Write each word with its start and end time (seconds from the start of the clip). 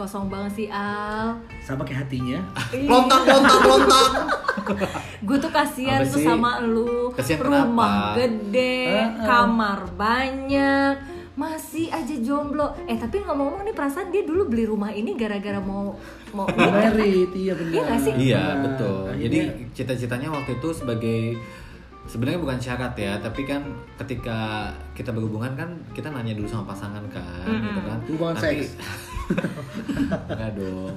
kosong 0.00 0.26
banget 0.26 0.52
sih 0.54 0.68
Al? 0.68 1.36
Sama 1.60 1.84
kayak 1.84 2.04
hatinya. 2.04 2.40
Lontang, 2.72 3.22
lontang, 3.22 3.62
lontang. 3.62 4.12
Gue 5.26 5.36
tuh 5.36 5.50
kasihan 5.50 6.00
tuh 6.02 6.18
sama 6.18 6.64
lu. 6.64 7.12
Kasihan 7.12 7.40
Rumah 7.42 7.64
kenapa? 7.66 7.88
gede, 8.16 8.80
kamar 9.20 9.78
banyak, 9.94 10.94
masih 11.34 11.86
aja 11.88 12.14
jomblo. 12.18 12.72
Eh 12.84 12.96
tapi 12.96 13.20
ngomong-ngomong 13.20 13.62
nih 13.62 13.72
perasaan 13.72 14.08
dia 14.08 14.24
dulu 14.24 14.48
beli 14.48 14.64
rumah 14.64 14.88
ini 14.90 15.12
gara-gara 15.14 15.60
mau 15.60 15.92
mau 16.30 16.46
nikah. 16.46 16.92
Merit, 16.92 17.30
iya 17.34 17.52
benar. 17.52 17.74
Iya 17.74 17.94
sih? 17.98 18.12
Iya, 18.14 18.40
Nah, 18.40 18.56
betul. 18.62 19.00
akhirnya- 19.06 19.24
Jadi 19.26 19.38
cita-citanya 19.72 20.28
waktu 20.30 20.50
itu 20.54 20.68
sebagai 20.70 21.20
sebenarnya 22.02 22.40
bukan 22.40 22.58
syarat 22.58 22.94
ya, 22.96 23.12
tapi 23.18 23.44
kan 23.44 23.62
ketika 23.96 24.66
kita 24.92 25.10
berhubungan 25.10 25.52
kan 25.54 25.68
kita 25.90 26.08
nanya 26.08 26.32
dulu 26.32 26.46
sama 26.46 26.66
pasangan 26.66 27.04
kan, 27.06 27.46
gitu 27.46 27.80
kan. 27.80 27.98
Hubungan 28.08 28.34
seks. 28.36 28.74
Enggak 29.30 30.50
dong. 30.56 30.94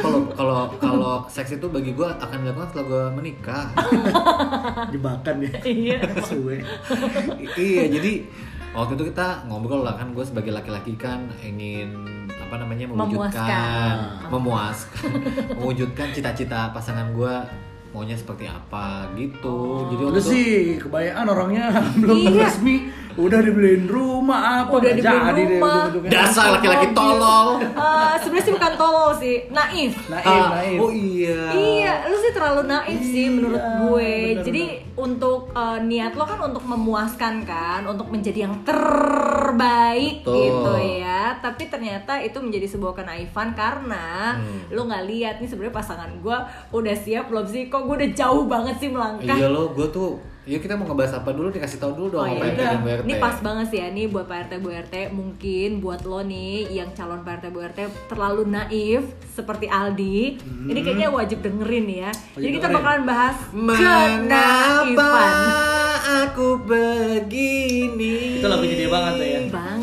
Kalau 0.00 0.18
kalau 0.32 0.56
kalau 0.78 1.14
seks 1.26 1.56
itu 1.56 1.66
bagi 1.66 1.92
gue 1.92 2.06
akan 2.06 2.36
dilakukan 2.42 2.68
setelah 2.70 2.86
gue 2.86 3.04
menikah. 3.18 3.64
jebakan 4.90 5.36
ya. 5.42 5.54
Iya. 5.62 5.98
Suwe. 6.22 6.62
Iya, 7.56 7.84
jadi 7.90 8.12
waktu 8.72 8.92
itu 8.96 9.04
kita 9.12 9.46
ngobrol 9.46 9.84
lah 9.84 9.96
kan 9.96 10.12
gue 10.12 10.24
sebagai 10.24 10.52
laki-laki 10.52 10.96
kan 10.96 11.28
ingin 11.44 11.92
apa 12.32 12.54
namanya 12.56 12.84
mewujudkan 12.88 13.96
Memuaskan. 14.28 14.28
memuaskan 14.32 15.10
mewujudkan 15.56 16.08
cita-cita 16.12 16.72
pasangan 16.72 17.12
gue 17.12 17.34
maunya 17.92 18.14
seperti 18.14 18.44
apa 18.44 19.04
gitu 19.14 19.84
jadi 19.86 20.02
waktu 20.02 20.10
Udah 20.10 20.22
itu- 20.22 20.32
sih, 20.32 20.52
kebayaan 20.78 21.26
orangnya 21.26 21.64
belum 22.00 22.16
Iya. 22.18 22.40
resmi 22.42 22.76
udah 23.12 23.38
dibeliin 23.38 23.84
rumah 23.86 24.40
apa 24.62 24.72
Udah 24.72 24.90
dibeliin 24.90 25.24
jadi 25.26 25.42
deh 25.44 25.60
rumah. 25.60 25.84
dasar 26.08 26.46
laki-laki 26.50 26.88
tolol 26.90 27.60
Eh, 27.60 28.14
Sebenarnya 28.16 28.40
sih 28.42 28.54
bukan 28.54 28.72
tolol 28.74 29.10
sih, 29.14 29.36
naif. 29.50 29.92
Naif, 30.08 30.24
Ah, 30.24 30.48
naif. 30.56 30.78
oh 30.78 30.88
iya 30.88 31.42
Iya, 31.52 31.92
lu 32.08 32.16
sih 32.16 32.32
terlalu 32.32 32.60
naif 32.64 33.00
sih 33.02 33.22
Iya, 33.22 33.34
menurut 33.34 33.60
gue. 33.60 34.08
bener-bener. 34.08 34.42
Jadi 34.42 34.62
untuk 35.02 35.50
eh, 35.52 35.78
niat 35.82 36.14
lo 36.14 36.22
kan 36.22 36.38
untuk 36.40 36.62
memuaskan 36.64 37.42
kan, 37.42 37.82
untuk 37.84 38.06
menjadi 38.06 38.46
yang 38.46 38.54
terbaik 38.62 40.22
Betul. 40.22 40.34
gitu 40.38 40.72
ya. 41.00 41.34
Tapi 41.36 41.66
ternyata 41.66 42.16
itu 42.18 42.38
menjadi 42.38 42.66
sebuah 42.68 42.94
kenaifan 42.94 43.52
karena 43.52 44.34
Hmm. 44.34 44.70
lu 44.70 44.86
nggak 44.86 45.04
lihat 45.04 45.34
nih 45.36 45.46
sebenarnya 45.46 45.74
pasangan 45.74 46.10
gue 46.16 46.36
udah 46.70 46.94
siap 46.94 47.28
belum 47.28 47.44
sih? 47.44 47.66
Kok 47.66 47.82
gue 47.82 47.96
udah 47.98 48.10
jauh 48.12 48.44
banget 48.46 48.76
sih 48.78 48.88
melangkah? 48.88 49.34
iya 49.34 49.46
lo 49.46 49.70
gue 49.70 49.88
tuh 49.88 50.16
Yuk 50.42 50.58
kita 50.58 50.74
mau 50.74 50.90
ngebahas 50.90 51.22
apa 51.22 51.30
dulu 51.30 51.54
dikasih 51.54 51.78
tahu 51.78 51.94
dulu 51.94 52.18
Oh 52.18 52.26
dong 52.26 52.34
ya 52.34 52.42
yang 52.42 52.42
udah, 52.42 52.66
pengen 52.74 52.82
BRT. 52.82 53.02
ini 53.06 53.14
pas 53.22 53.36
banget 53.38 53.66
sih 53.70 53.78
ya 53.78 53.88
nih 53.94 54.06
buat 54.10 54.26
Pak 54.26 54.38
RT 54.50 54.52
Bu 54.58 54.74
RT 54.74 54.94
mungkin 55.14 55.68
buat 55.78 56.02
lo 56.02 56.18
nih 56.26 56.66
yang 56.66 56.90
calon 56.98 57.22
Pak 57.22 57.32
RT 57.38 57.44
Bu 57.54 57.62
RT 57.62 57.78
terlalu 58.10 58.42
naif 58.50 59.06
seperti 59.32 59.64
Aldi, 59.64 60.42
ini 60.66 60.80
kayaknya 60.82 61.08
wajib 61.08 61.40
dengerin 61.40 61.86
ya. 61.88 62.10
Jadi 62.34 62.52
kita 62.52 62.68
dengerin. 62.68 62.76
bakalan 62.82 63.02
bahas 63.06 63.36
kenaifan 63.48 65.32
aku 66.26 66.48
begini? 66.66 68.42
Itu 68.42 68.46
lagunya 68.50 68.76
dia 68.76 68.90
banget 68.90 69.12
tuh 69.14 69.24
ya. 69.24 69.40
banget. 69.48 69.81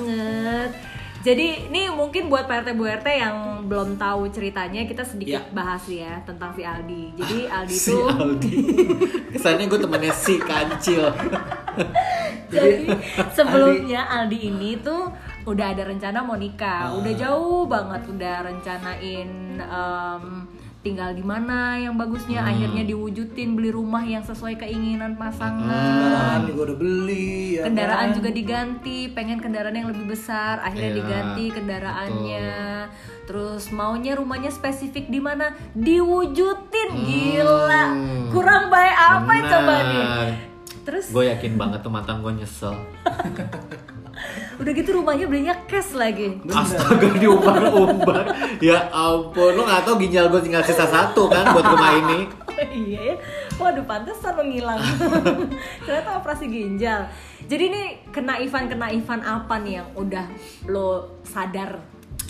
Jadi 1.19 1.67
ini 1.67 1.91
mungkin 1.91 2.31
buat 2.31 2.47
Pak 2.47 2.63
RT 2.63 2.69
Bu 2.73 2.87
RT 2.87 3.07
yang 3.11 3.37
belum 3.67 3.99
tahu 3.99 4.31
ceritanya 4.31 4.87
kita 4.87 5.03
sedikit 5.03 5.43
Ya. 5.43 5.51
bahas 5.51 5.83
ya 5.85 6.23
tentang 6.23 6.55
si 6.55 6.63
Aldi. 6.63 7.11
Jadi 7.13 7.37
Aldi 7.59 7.75
si 7.75 7.91
tuh 7.91 8.07
Aldi. 8.07 8.55
Kesannya 9.35 9.65
gue 9.67 9.79
temennya 9.79 10.13
si 10.13 10.35
kancil. 10.39 11.11
Jadi 12.53 12.87
sebelumnya 13.29 14.09
Aldi 14.09 14.39
ini 14.47 14.79
tuh 14.79 15.11
udah 15.45 15.65
ada 15.69 15.83
rencana 15.85 16.19
mau 16.19 16.33
nikah, 16.33 16.93
udah 16.95 17.13
jauh 17.13 17.65
banget 17.65 18.01
udah 18.05 18.35
rencanain 18.43 19.29
em, 19.57 20.23
tinggal 20.89 21.13
di 21.13 21.21
mana 21.21 21.77
yang 21.77 21.93
bagusnya, 21.93 22.41
akhirnya 22.41 22.81
diwujudin 22.81 23.53
beli 23.53 23.69
rumah 23.69 24.01
yang 24.01 24.25
sesuai 24.25 24.57
keinginan 24.57 25.13
pasangan. 25.21 25.69
Kendaraan 25.69 26.41
juga 26.49 26.61
udah 26.65 26.77
beli 26.81 27.61
ya. 27.61 27.63
Kendaraan 27.69 28.09
kan? 28.09 28.15
juga 28.17 28.29
diganti, 28.33 28.97
pengen 29.13 29.37
kendaraan 29.37 29.77
yang 29.77 29.93
lebih 29.93 30.09
besar, 30.09 30.65
akhirnya 30.65 30.89
Iya, 30.89 30.97
diganti 30.97 31.45
kendaraannya. 31.53 32.49
Terus 33.29 33.69
maunya 33.69 34.17
rumahnya 34.17 34.49
spesifik 34.49 35.13
di 35.13 35.21
mana? 35.21 35.53
Diwujudin, 35.77 36.89
gila. 37.05 37.85
Kurang 38.33 38.73
baik 38.73 38.97
apa 38.97 39.29
Benar. 39.29 39.45
coba 39.45 39.75
nih? 39.93 40.07
Terus 40.89 41.05
Gue 41.13 41.29
yakin 41.29 41.53
banget 41.53 41.85
tuh 41.85 41.93
mantan 41.93 42.25
gue 42.25 42.33
nyesel. 42.33 42.73
udah 44.59 44.71
gitu 44.75 44.89
rumahnya 44.91 45.25
belinya 45.25 45.55
cash 45.65 45.95
lagi. 45.95 46.35
Astaga 46.45 47.15
diumbar-umbar. 47.15 48.27
Ya 48.59 48.91
ampun, 48.91 49.55
lo 49.55 49.63
gak 49.63 49.87
tau 49.87 49.95
ginjal 49.95 50.27
gue 50.27 50.41
tinggal 50.43 50.59
sisa 50.61 50.83
satu 50.83 51.31
kan 51.31 51.55
buat 51.55 51.63
rumah 51.63 51.91
ini. 51.95 52.19
Oh 52.43 52.59
iya 52.85 52.99
ya. 53.11 53.15
Waduh 53.55 53.87
pantesan 53.87 54.35
lo 54.35 54.43
ngilang. 54.43 54.79
Ternyata 55.87 56.09
operasi 56.19 56.51
ginjal. 56.51 57.07
Jadi 57.47 57.63
ini 57.71 57.83
kenaifan-kenaifan 58.11 59.23
apa 59.23 59.55
nih 59.63 59.79
yang 59.79 59.87
udah 59.95 60.25
lo 60.67 61.17
sadar? 61.23 61.79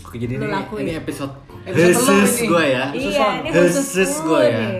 Oke 0.05 0.17
jadi 0.17 0.37
Lo 0.37 0.45
ini, 0.45 0.53
lakuin. 0.53 0.81
ini 0.85 0.93
episode 0.95 1.33
Episode 1.59 2.23
gue 2.47 2.65
ya. 2.65 2.85
Iya, 2.95 3.27
ini 3.43 3.49
khusus 3.51 4.11
gue 4.23 4.41
ya. 4.41 4.57
nih. 4.57 4.77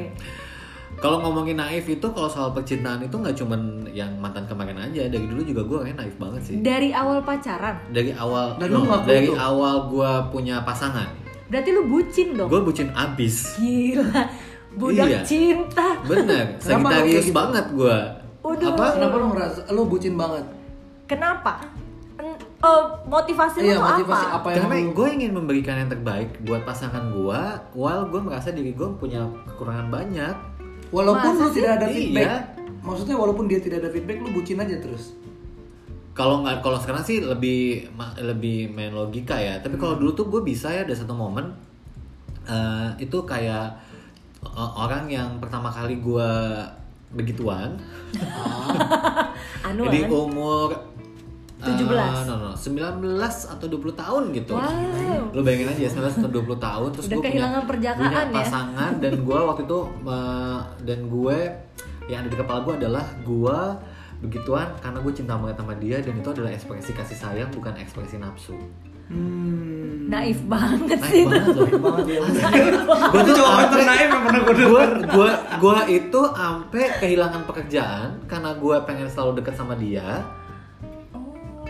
Kalau 1.00 1.18
ngomongin 1.22 1.56
naif 1.56 1.86
itu 1.86 2.04
kalau 2.06 2.28
soal 2.28 2.52
percintaan 2.52 3.00
itu 3.00 3.14
nggak 3.14 3.32
cuman 3.34 3.62
yang 3.90 4.12
mantan 4.14 4.44
kemarin 4.44 4.76
aja 4.78 5.08
dari 5.08 5.24
dulu 5.24 5.42
juga 5.42 5.62
gue 5.64 5.78
kayaknya 5.82 5.98
naif 5.98 6.16
banget 6.16 6.42
sih 6.44 6.56
Dari 6.60 6.90
awal 6.92 7.20
pacaran, 7.22 7.76
dari 7.88 8.12
awal 8.12 8.56
Dan 8.56 8.68
no, 8.70 8.84
lu 8.84 8.92
dari 9.04 9.26
itu? 9.26 9.34
awal 9.34 9.88
gue 9.88 10.12
punya 10.30 10.60
pasangan 10.62 11.08
berarti 11.46 11.70
lu 11.72 11.82
bucin 11.86 12.36
dong. 12.36 12.46
gue 12.46 12.62
bucin 12.62 12.92
abis 12.92 13.56
Gila, 13.56 14.22
budak 14.72 15.08
Iya. 15.08 15.22
cinta. 15.24 15.88
bener 16.04 16.46
lu 16.68 16.84
kayak 16.86 17.08
gitu? 17.18 17.32
banget 17.32 17.66
gue 17.70 17.98
Udah. 18.42 18.68
apa 18.70 18.86
Kenapa 18.94 19.16
lu 19.16 19.28
ngerasa 19.30 19.60
lu 19.70 19.82
bucin 19.86 20.14
banget? 20.14 20.46
Kenapa? 21.06 21.64
En- 22.16 22.36
eh, 22.38 22.82
motivasi 23.04 23.58
lu 23.58 23.66
Iya, 23.66 23.76
tuh 23.76 23.86
motivasi 23.90 24.26
apa? 24.26 24.36
apa 24.38 24.48
yang 24.52 24.58
karena 24.62 24.76
lu- 24.78 24.94
gue 24.94 25.08
ingin 25.12 25.32
memberikan 25.34 25.76
yang 25.78 25.90
terbaik 25.90 26.30
buat 26.44 26.62
pasangan 26.62 27.08
gue 27.10 27.40
while 27.74 28.04
gue 28.06 28.20
merasa 28.20 28.52
diri 28.52 28.72
gue 28.72 28.88
punya 28.94 29.24
kekurangan 29.48 29.88
banyak 29.88 30.36
Walaupun 30.90 31.22
Masa 31.30 31.40
lu 31.40 31.48
sih? 31.48 31.56
tidak 31.56 31.72
ada 31.76 31.86
Iya. 31.86 31.94
feedback. 31.94 32.30
Maksudnya 32.80 33.16
walaupun 33.16 33.46
dia 33.46 33.60
tidak 33.60 33.78
ada 33.80 33.90
feedback 33.90 34.18
lu 34.20 34.30
bucin 34.32 34.58
aja 34.58 34.78
terus. 34.78 35.14
kalau 36.12 36.44
nggak 36.44 36.60
kalau 36.60 36.76
sekarang 36.76 37.00
sih 37.00 37.24
lebih 37.24 37.60
ma- 37.90 38.12
lebih 38.18 38.68
main 38.70 38.92
logika 38.92 39.40
ya 39.40 39.56
tapi 39.58 39.76
kalau 39.76 39.96
dulu 39.96 40.12
tuh 40.14 40.28
gue 40.28 40.44
bisa 40.44 40.68
ya 40.68 40.84
ada 40.84 40.92
satu 40.92 41.16
momen 41.16 41.48
eh, 42.44 42.90
itu 43.00 43.24
kayak 43.24 43.72
eh, 44.44 44.72
orang 44.76 45.08
yang 45.08 45.40
pertama 45.40 45.70
kali 45.70 45.96
gue 45.98 46.30
begituan 47.10 47.80
Anu 49.62 49.88
di 49.88 50.00
kan? 50.02 50.12
umur 50.12 50.68
17. 51.60 51.92
eh, 51.92 52.24
no, 52.24 52.36
no, 52.36 52.52
19 52.56 53.20
atau 53.50 53.66
20 53.68 53.92
tahun 53.94 54.24
gitu. 54.32 54.54
Wow. 54.56 55.36
Lu 55.36 55.42
bayangin 55.44 55.68
aja 55.70 55.92
19 55.92 56.24
atau 56.24 56.32
20 56.32 56.56
tahun 56.58 56.88
terus 56.96 57.06
gue 57.06 57.20
kehilangan 57.20 57.62
punya, 57.62 57.70
perjakaan 57.70 58.08
punya 58.08 58.22
ya. 58.24 58.34
pasangan 58.34 58.92
dan 58.98 59.14
gue 59.20 59.40
waktu 59.42 59.62
itu 59.64 59.80
eh, 60.06 60.60
dan 60.84 61.00
gue 61.06 61.38
yang 62.08 62.20
ada 62.22 62.30
di 62.30 62.38
kepala 62.38 62.60
gue 62.64 62.74
adalah 62.76 63.06
gue 63.22 63.60
begituan 64.20 64.68
karena 64.78 65.00
gue 65.00 65.14
cinta 65.14 65.34
banget 65.36 65.58
sama 65.58 65.74
dia 65.76 65.98
dan 66.00 66.14
itu 66.14 66.30
adalah 66.30 66.52
ekspresi 66.52 66.92
kasih 66.92 67.18
sayang 67.18 67.50
bukan 67.50 67.76
ekspresi 67.76 68.16
nafsu. 68.16 68.56
Hmm. 69.10 70.06
Naif 70.06 70.38
banget 70.46 70.96
Naif 70.96 71.10
sih 71.10 71.24
banget 71.26 71.50
itu. 71.50 71.62
Naif 71.66 71.82
banget 71.82 72.06
ya. 72.14 72.22
Gue 73.10 73.22
tuh 73.24 73.36
sampai- 73.36 73.70
ternaif 73.70 74.08
yang 74.08 74.24
pernah 74.24 74.42
gue 74.42 74.56
gue 74.56 74.84
gue 75.08 75.30
gue 75.60 75.78
itu 75.92 76.22
sampai 76.30 76.84
kehilangan 77.00 77.42
pekerjaan 77.44 78.10
karena 78.26 78.50
gue 78.54 78.76
pengen 78.86 79.08
selalu 79.08 79.32
dekat 79.38 79.56
sama 79.56 79.74
dia 79.74 80.22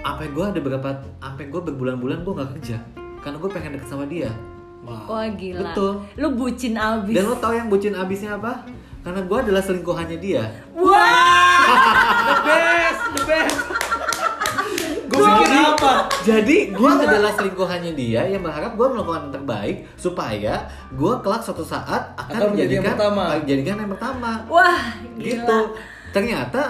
sampai 0.01 0.27
gue 0.27 0.45
ada 0.45 0.59
beberapa 0.59 0.89
sampai 1.17 1.45
gue 1.45 1.61
berbulan-bulan 1.63 2.17
gue 2.19 2.33
nggak 2.33 2.49
kerja 2.55 2.77
karena 3.19 3.37
gue 3.37 3.49
pengen 3.49 3.71
deket 3.75 3.87
sama 3.87 4.05
dia 4.05 4.31
Wah 4.79 5.27
gila. 5.29 5.59
Betul. 5.61 5.91
Lu 6.15 6.27
bucin 6.33 6.73
abis. 6.73 7.11
dan 7.11 7.23
lo 7.25 7.35
tau 7.35 7.51
yang 7.51 7.67
bucin 7.67 7.91
abisnya 7.91 8.35
apa 8.35 8.63
karena 8.99 9.21
gue 9.21 9.37
adalah 9.39 9.59
selingkuhannya 9.59 10.17
dia 10.17 10.43
Wah. 10.71 11.67
The 12.25 12.35
best, 12.41 13.01
the 13.11 13.23
best. 13.25 13.59
Gue 15.09 15.25
pikir 15.25 15.51
apa? 15.51 15.93
jadi 16.21 16.57
gue 16.69 16.91
adalah 16.95 17.31
selingkuhannya 17.33 17.93
dia 17.93 18.21
yang 18.23 18.39
berharap 18.39 18.73
gue 18.73 18.87
melakukan 18.87 19.21
yang 19.25 19.33
terbaik 19.35 19.75
supaya 19.95 20.53
gue 20.89 21.13
kelak 21.19 21.41
suatu 21.41 21.61
saat 21.61 22.13
akan 22.15 22.29
Akan 22.31 22.47
menjadi 22.53 22.73
yang 22.73 22.85
menjadikan 22.85 22.95
pertama. 22.95 23.23
jadikan 23.43 23.75
yang 23.75 23.91
pertama 23.91 24.31
Wah, 24.47 24.79
gila. 25.13 25.25
gitu 25.25 25.57
ternyata 26.09 26.61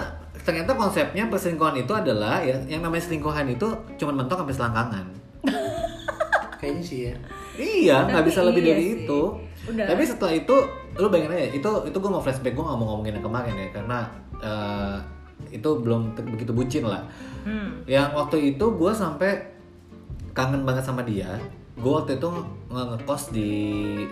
ternyata 0.50 0.74
konsepnya 0.74 1.24
perselingkuhan 1.24 1.78
itu 1.78 1.92
adalah 1.92 2.40
ya 2.40 2.58
yang 2.66 2.82
namanya 2.82 3.02
selingkuhan 3.02 3.46
itu 3.46 3.66
cuma 3.94 4.12
mentok 4.12 4.36
sampai 4.36 4.52
selangkangan 4.52 5.06
Kayaknya 6.60 6.82
sih 6.82 6.98
ya. 7.02 7.14
iya 7.56 7.96
nggak 8.04 8.24
bisa 8.26 8.40
lebih 8.42 8.60
iya 8.60 8.68
dari 8.68 8.84
sih. 8.84 8.94
itu 9.00 9.20
Udah. 9.66 9.86
tapi 9.86 10.02
setelah 10.02 10.34
itu 10.34 10.56
lu 10.94 11.06
bayangin 11.06 11.32
aja 11.34 11.48
itu 11.54 11.70
itu 11.86 11.96
gue 11.96 12.10
mau 12.10 12.18
flashback 12.18 12.50
gue 12.50 12.60
nggak 12.60 12.76
mau 12.76 12.86
ngomongin 12.90 13.14
yang 13.14 13.24
kemarin 13.24 13.54
ya 13.54 13.68
karena 13.70 13.98
eh, 14.38 14.96
itu 15.50 15.70
belum 15.76 16.00
begitu 16.28 16.50
bucin 16.50 16.84
lah 16.84 17.04
Hmm. 17.40 17.80
yang 17.86 18.12
waktu 18.12 18.52
itu 18.52 18.64
gue 18.70 18.92
sampai 18.92 19.32
kangen 20.30 20.60
banget 20.60 20.84
sama 20.84 21.00
dia 21.00 21.40
gue 21.72 21.88
waktu 21.90 22.20
itu 22.20 22.28
nge- 22.68 22.88
ngekos 22.92 23.32
di 23.32 23.50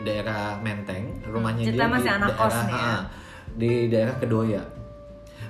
daerah 0.00 0.56
Menteng 0.58 1.05
rumahnya 1.26 1.69
Kita 1.69 1.76
dia 1.76 1.87
masih 1.87 2.08
di 2.08 2.17
anak 2.17 2.29
kos 2.32 2.49
daerah 2.49 2.64
nih 2.64 2.73
ya. 2.75 2.88
ah, 2.88 3.00
di 3.52 3.70
daerah 3.87 4.14
Kedoya 4.17 4.62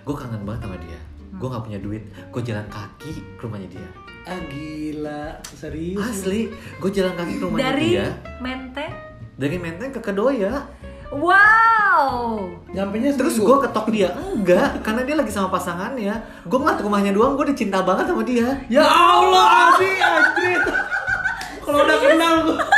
gue 0.09 0.17
kangen 0.17 0.41
banget 0.49 0.65
sama 0.65 0.77
dia. 0.81 1.01
Gue 1.37 1.49
nggak 1.53 1.65
punya 1.69 1.79
duit. 1.85 2.03
Gue 2.33 2.41
jalan 2.41 2.65
kaki 2.73 3.13
ke 3.37 3.41
rumahnya 3.45 3.69
dia. 3.69 3.89
Ah 4.25 4.41
gila, 4.49 5.25
serius. 5.53 6.01
asli. 6.01 6.49
Gue 6.81 6.89
jalan 6.89 7.13
kaki 7.13 7.37
ke 7.37 7.45
rumahnya 7.45 7.65
Dari 7.77 7.85
dia. 7.93 8.07
Menteng. 8.41 8.93
dari 9.39 9.55
Menteng 9.61 9.93
ke 9.93 10.01
Kedoya. 10.01 10.65
Wow. 11.13 12.41
Nyampe 12.73 12.97
nya 13.05 13.13
terus 13.13 13.37
gue 13.37 13.57
ketok 13.69 13.87
dia. 13.93 14.17
Enggak 14.17 14.81
karena 14.81 15.05
dia 15.05 15.17
lagi 15.21 15.29
sama 15.29 15.53
pasangannya. 15.53 16.17
Gue 16.49 16.57
ngeliat 16.57 16.81
rumahnya 16.81 17.13
doang 17.13 17.37
gue 17.37 17.45
udah 17.53 17.59
cinta 17.59 17.85
banget 17.85 18.09
sama 18.09 18.25
dia. 18.25 18.65
Ya 18.73 18.89
Allah, 18.89 19.77
Adi, 19.77 19.93
anjir. 20.01 20.61
Kalau 21.69 21.85
udah 21.85 21.99
kenal 22.01 22.35
kalau 22.49 22.78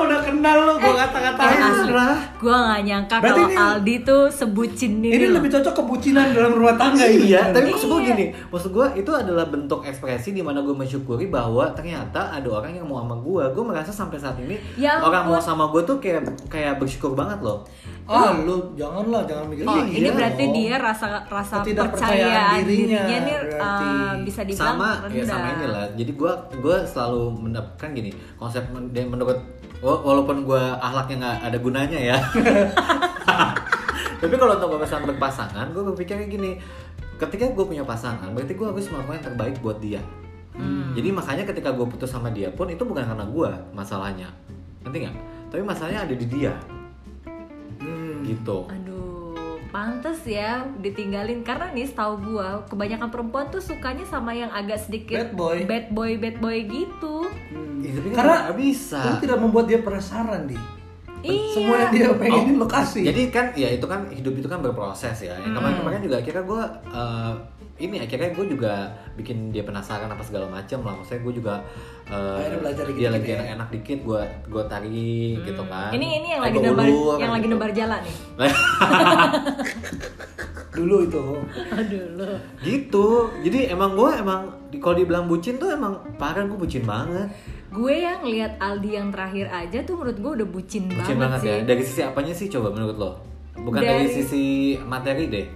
udah 0.00 0.20
kenal 0.20 0.56
lu, 0.60 0.74
gua 0.76 0.94
kata-katain. 0.98 1.56
Asli. 1.56 1.88
Parah. 1.88 2.18
Gua 2.36 2.56
nggak 2.64 2.80
nyangka 2.82 3.14
Berarti 3.18 3.34
kalau 3.36 3.48
ini- 3.48 3.58
Aldi 3.60 3.94
tuh 4.02 4.22
sebutin 4.28 4.92
ini, 4.96 5.08
Ini 5.10 5.24
loh. 5.24 5.34
lebih 5.36 5.50
cocok 5.52 5.74
kebucinan 5.76 6.26
dalam 6.30 6.52
rumah 6.52 6.74
tangga 6.74 7.04
ini. 7.04 7.26
Iya, 7.26 7.50
tapi 7.50 7.70
maksud 7.70 7.86
gue 7.86 8.00
Iya. 8.00 8.08
gini, 8.10 8.24
maksud 8.48 8.70
gue 8.70 8.86
itu 8.94 9.10
adalah 9.10 9.46
bentuk 9.46 9.80
ekspresi 9.82 10.30
di 10.30 10.40
mana 10.40 10.60
gue 10.60 10.72
mensyukuri 10.72 11.26
bahwa 11.26 11.70
ternyata 11.70 12.30
ada 12.30 12.48
orang 12.48 12.72
yang 12.72 12.84
mau 12.84 12.98
sama 12.98 13.16
gue. 13.16 13.44
Gue 13.50 13.64
merasa 13.64 13.90
sampai 13.90 14.16
saat 14.16 14.36
ini 14.38 14.56
Ya 14.74 14.98
orang 14.98 15.26
mau 15.26 15.38
sama 15.38 15.68
gue 15.68 15.82
tuh 15.82 15.96
kayak 15.96 16.22
kayak 16.46 16.76
bersyukur 16.76 17.12
banget 17.12 17.38
loh. 17.40 17.62
Ah, 18.04 18.36
lu 18.36 18.76
janganlah, 18.76 19.24
jangan 19.24 19.48
mikir 19.48 19.64
Oh, 19.64 19.80
gitu. 19.80 19.90
ini 19.90 19.98
Iya 19.98 20.10
berarti 20.12 20.44
dong. 20.44 20.54
dia 20.54 20.74
rasa 20.76 21.06
rasa 21.24 21.54
percayaan 21.64 22.60
dirinya, 22.60 23.00
dirinya, 23.00 23.18
nih 23.18 23.36
berarti. 23.48 23.86
uh, 23.88 24.12
bisa 24.20 24.40
dibilang 24.44 24.70
sama 24.70 24.88
rendah. 25.00 25.10
ya 25.10 25.24
sama 25.24 25.46
ini 25.50 25.66
lah. 25.66 25.84
Jadi 25.96 26.12
gue 26.12 26.32
gue 26.60 26.76
selalu 26.84 27.22
mendapatkan 27.40 27.88
gini 27.90 28.10
konsep 28.36 28.62
men- 28.68 28.92
wa- 29.80 30.02
walaupun 30.02 30.36
gue 30.42 30.62
ahlaknya 30.78 31.14
nggak 31.18 31.36
ada 31.44 31.58
gunanya 31.58 31.98
ya. 31.98 32.16
tapi 34.20 34.34
kalau 34.34 34.52
untuk 34.54 34.70
urusan 34.74 35.00
berpasangan, 35.06 35.64
gue 35.70 35.82
berpikir 35.86 36.14
kayak 36.16 36.30
gini. 36.30 36.50
Ketika 37.14 37.48
gue 37.48 37.64
punya 37.64 37.82
pasangan, 37.82 38.28
berarti 38.28 38.52
gue 38.52 38.66
harus 38.66 38.84
melakukan 38.90 39.16
yang 39.16 39.24
terbaik 39.24 39.54
buat 39.60 39.76
dia. 39.78 40.00
Hmm. 40.52 40.92
Jadi 40.92 41.08
makanya 41.08 41.42
ketika 41.46 41.70
gue 41.70 41.84
putus 41.84 42.06
sama 42.06 42.28
dia 42.28 42.48
pun 42.48 42.66
itu 42.66 42.80
bukan 42.80 43.00
karena 43.00 43.24
gue 43.24 43.48
masalahnya, 43.72 44.28
ngerti 44.82 44.96
nggak? 45.02 45.14
Tapi 45.48 45.62
masalahnya 45.62 46.04
ada 46.04 46.12
di 46.12 46.26
dia. 46.26 46.52
Gitu. 48.24 48.64
Aduh, 48.66 49.36
pantes 49.68 50.24
ya 50.24 50.50
ditinggalin 50.76 51.40
karena 51.40 51.70
nih 51.70 51.84
setahu 51.84 52.14
gua 52.24 52.64
kebanyakan 52.64 53.08
perempuan 53.08 53.46
tuh 53.48 53.60
sukanya 53.60 54.04
sama 54.04 54.32
yang 54.32 54.48
agak 54.48 54.78
sedikit 54.78 55.20
Bad 55.20 55.32
boy. 55.34 55.56
bad 55.64 55.86
boy, 55.90 56.12
bad 56.16 56.36
boy 56.38 56.56
gitu. 56.62 57.28
Hmm. 57.50 57.78
Ya, 57.78 57.90
tapi 57.92 58.08
Karena 58.10 58.36
bisa. 58.50 59.00
Lu 59.04 59.16
tidak 59.18 59.38
membuat 59.38 59.66
dia 59.66 59.78
penasaran 59.78 60.44
di. 60.44 60.56
Iya. 61.20 61.52
Semua 61.52 61.76
yang 61.78 61.90
dia 61.90 62.08
pengenin 62.12 62.52
Oh, 62.54 62.60
lo 62.60 62.66
kasih. 62.66 63.00
Jadi 63.02 63.22
kan 63.28 63.48
ya 63.52 63.68
itu 63.68 63.84
kan 63.84 64.04
hidup 64.08 64.34
itu 64.34 64.44
kan 64.44 64.60
berproses 64.60 65.16
ya. 65.18 65.32
Yang 65.34 65.52
Hmm. 65.52 65.56
kemarin-kemarin 65.56 66.00
juga 66.02 66.16
akhirnya 66.18 66.44
gue 66.44 66.62
ini 67.76 67.98
akhirnya 67.98 68.30
gue 68.30 68.46
juga 68.48 68.86
bikin 69.14 69.50
dia 69.50 69.60
penasaran 69.60 70.06
apa 70.06 70.20
segala 70.20 70.46
macam 70.46 70.78
lah. 70.80 70.94
Maksudnya 70.94 71.20
gue 71.20 71.34
juga 71.34 71.54
eh, 72.04 72.38
Akhirnya 72.38 72.60
belajar 72.60 72.84
dia 72.84 72.88
dikit-dikit 72.88 73.12
lagi 73.12 73.26
ya. 73.26 73.34
enak-enak 73.36 73.68
dikit 73.72 73.98
gue 74.00 74.22
gue 74.46 74.62
tarik 74.64 74.92
gitu 75.42 75.62
kan. 75.64 75.88
Hmm. 75.88 75.96
Ini 75.96 76.06
ini 76.14 76.28
yang 76.28 76.40
Eh, 76.40 76.44
lagi 76.44 76.58
nebar 76.60 76.86
yang 77.16 77.32
lagi 77.32 77.42
gitu. 77.42 77.52
nebar 77.52 77.70
jalan 77.72 78.00
nih. 78.00 78.16
Dulu 80.74 80.96
itu. 81.02 81.24
Aduh 81.72 82.04
lo. 82.16 82.26
gitu. 82.60 83.06
Jadi 83.40 83.58
emang 83.68 83.94
gue 83.94 84.10
emang 84.12 84.40
di- 84.68 84.78
kalau 84.78 84.96
dibilang 84.96 85.24
bucin 85.24 85.54
tuh 85.54 85.70
emang 85.70 86.02
parah 86.16 86.42
gue 86.42 86.54
bucin 86.56 86.82
banget. 86.82 87.30
Gue 87.70 87.94
yang 87.96 88.22
lihat 88.24 88.54
Aldi 88.56 88.90
yang 88.92 89.08
terakhir 89.08 89.46
aja 89.48 89.82
tuh 89.82 89.94
menurut 89.96 90.14
gue 90.16 90.32
udah 90.36 90.48
bucin, 90.48 90.86
Bucin 90.88 91.14
banget, 91.16 91.18
banget, 91.20 91.40
sih. 91.40 91.50
ya. 91.52 91.56
Dari 91.64 91.82
sisi 91.82 92.00
apanya 92.02 92.30
sih 92.32 92.46
coba 92.48 92.70
menurut 92.70 92.96
lo? 92.96 93.10
Bukan 93.56 93.80
dari, 93.80 94.02
Dari- 94.04 94.14
sisi 94.16 94.44
materi 94.80 95.24
deh. 95.26 95.46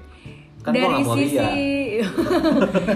Kan 0.69 0.75
dari 0.75 0.95
gak 0.95 1.03
mau 1.03 1.17
sisi 1.17 1.37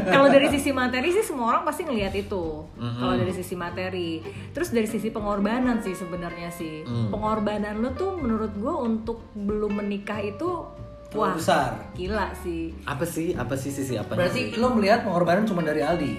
kalau 0.09 0.29
dari 0.29 0.49
sisi 0.49 0.71
materi 0.71 1.09
sih 1.11 1.23
semua 1.23 1.47
orang 1.51 1.63
pasti 1.63 1.83
ngelihat 1.83 2.15
itu 2.15 2.45
Mm-mm. 2.71 2.99
kalau 2.99 3.15
dari 3.15 3.33
sisi 3.33 3.55
materi 3.55 4.23
terus 4.51 4.69
dari 4.69 4.87
sisi 4.87 5.09
pengorbanan 5.09 5.79
sih 5.79 5.93
sebenarnya 5.93 6.49
sih 6.51 6.83
Mm. 6.83 7.09
pengorbanan 7.09 7.79
lo 7.79 7.91
tuh 7.93 8.15
menurut 8.15 8.53
gue 8.55 8.75
untuk 8.75 9.33
belum 9.35 9.79
menikah 9.79 10.19
itu 10.19 10.67
wah 11.13 11.33
besar. 11.33 11.93
gila 11.93 12.33
sih 12.37 12.73
Apa 12.85 13.05
sih? 13.05 13.33
Apa 13.33 13.53
sih 13.55 13.71
sisi 13.71 13.95
apanya? 13.95 14.25
Berarti 14.25 14.41
sih? 14.47 14.57
lo 14.57 14.71
melihat 14.71 15.03
pengorbanan 15.03 15.45
cuma 15.45 15.61
dari 15.61 15.81
Aldi. 15.81 16.13